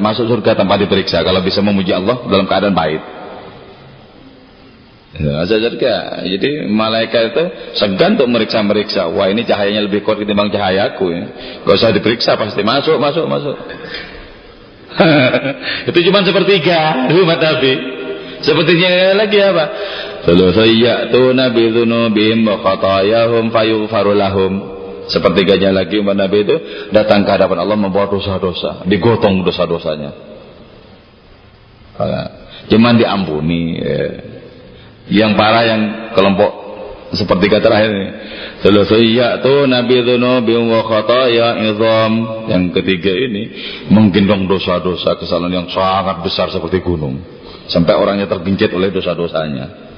[0.00, 3.00] Masuk surga tanpa diperiksa kalau bisa memuji Allah dalam keadaan baik.
[5.20, 6.22] Ya, surga.
[6.22, 7.44] Jadi malaikat itu
[7.76, 9.10] segan untuk meriksa-meriksa.
[9.10, 11.24] Wah ini cahayanya lebih kuat ketimbang cahayaku ya.
[11.66, 13.56] Gak usah diperiksa pasti masuk, masuk, masuk.
[15.90, 16.78] itu cuma sepertiga
[17.24, 17.72] umat Nabi.
[18.40, 19.64] Sepertinya lagi apa?
[20.24, 24.80] Thuluthun ya'tuna bidhunubihim wa khatayahum fayughfaru lahum
[25.10, 26.56] sepertiganya lagi umat Nabi itu
[26.94, 30.14] datang ke hadapan Allah membawa dosa-dosa digotong dosa-dosanya
[32.70, 34.00] cuman diampuni ya.
[35.10, 35.82] yang parah yang
[36.14, 36.50] kelompok
[37.10, 38.08] seperti kata terakhir ini
[38.60, 42.12] tuh Nabi dzunubi wa khataya idham
[42.52, 43.42] yang ketiga ini
[43.88, 47.24] menggendong dosa-dosa kesalahan yang sangat besar seperti gunung
[47.72, 49.90] sampai orangnya tergencet oleh dosa-dosanya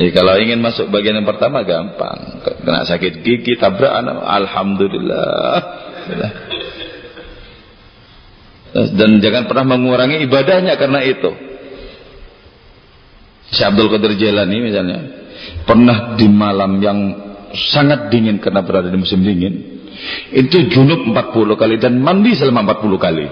[0.00, 2.40] Jadi kalau ingin masuk bagian yang pertama gampang.
[2.40, 5.60] Kena sakit gigi, tabrak anak, alhamdulillah.
[8.96, 11.49] Dan jangan pernah mengurangi ibadahnya karena itu.
[13.50, 14.98] Syekh Abdul Qadir Jailani misalnya
[15.66, 16.98] pernah di malam yang
[17.50, 19.82] sangat dingin karena berada di musim dingin
[20.30, 23.26] itu junub 40 kali dan mandi selama 40 kali.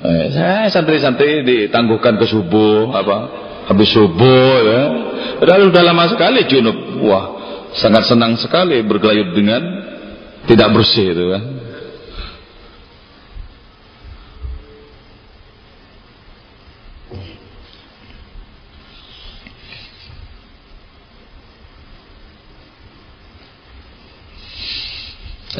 [0.00, 3.16] Eh, saya santri-santri ditangguhkan ke subuh apa
[3.68, 4.82] habis subuh ya.
[5.44, 6.76] Lalu sudah lama sekali junub.
[7.04, 7.24] Wah,
[7.76, 9.62] sangat senang sekali bergelayut dengan
[10.48, 11.42] tidak bersih itu kan.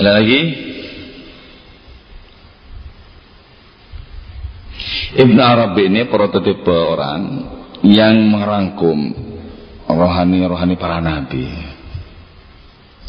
[0.00, 0.40] Ada lagi?
[5.20, 7.20] Ibn Arabi ini prototipe orang
[7.84, 8.96] yang merangkum
[9.84, 11.44] rohani-rohani para nabi.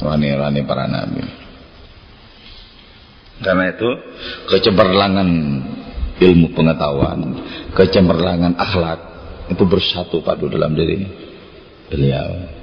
[0.03, 1.23] Rohani-rohani para nabi.
[3.39, 3.89] Karena itu
[4.51, 5.29] kecemerlangan
[6.19, 7.19] ilmu pengetahuan,
[7.71, 8.99] kecemerlangan akhlak
[9.47, 11.07] itu bersatu padu dalam diri
[11.87, 12.60] beliau.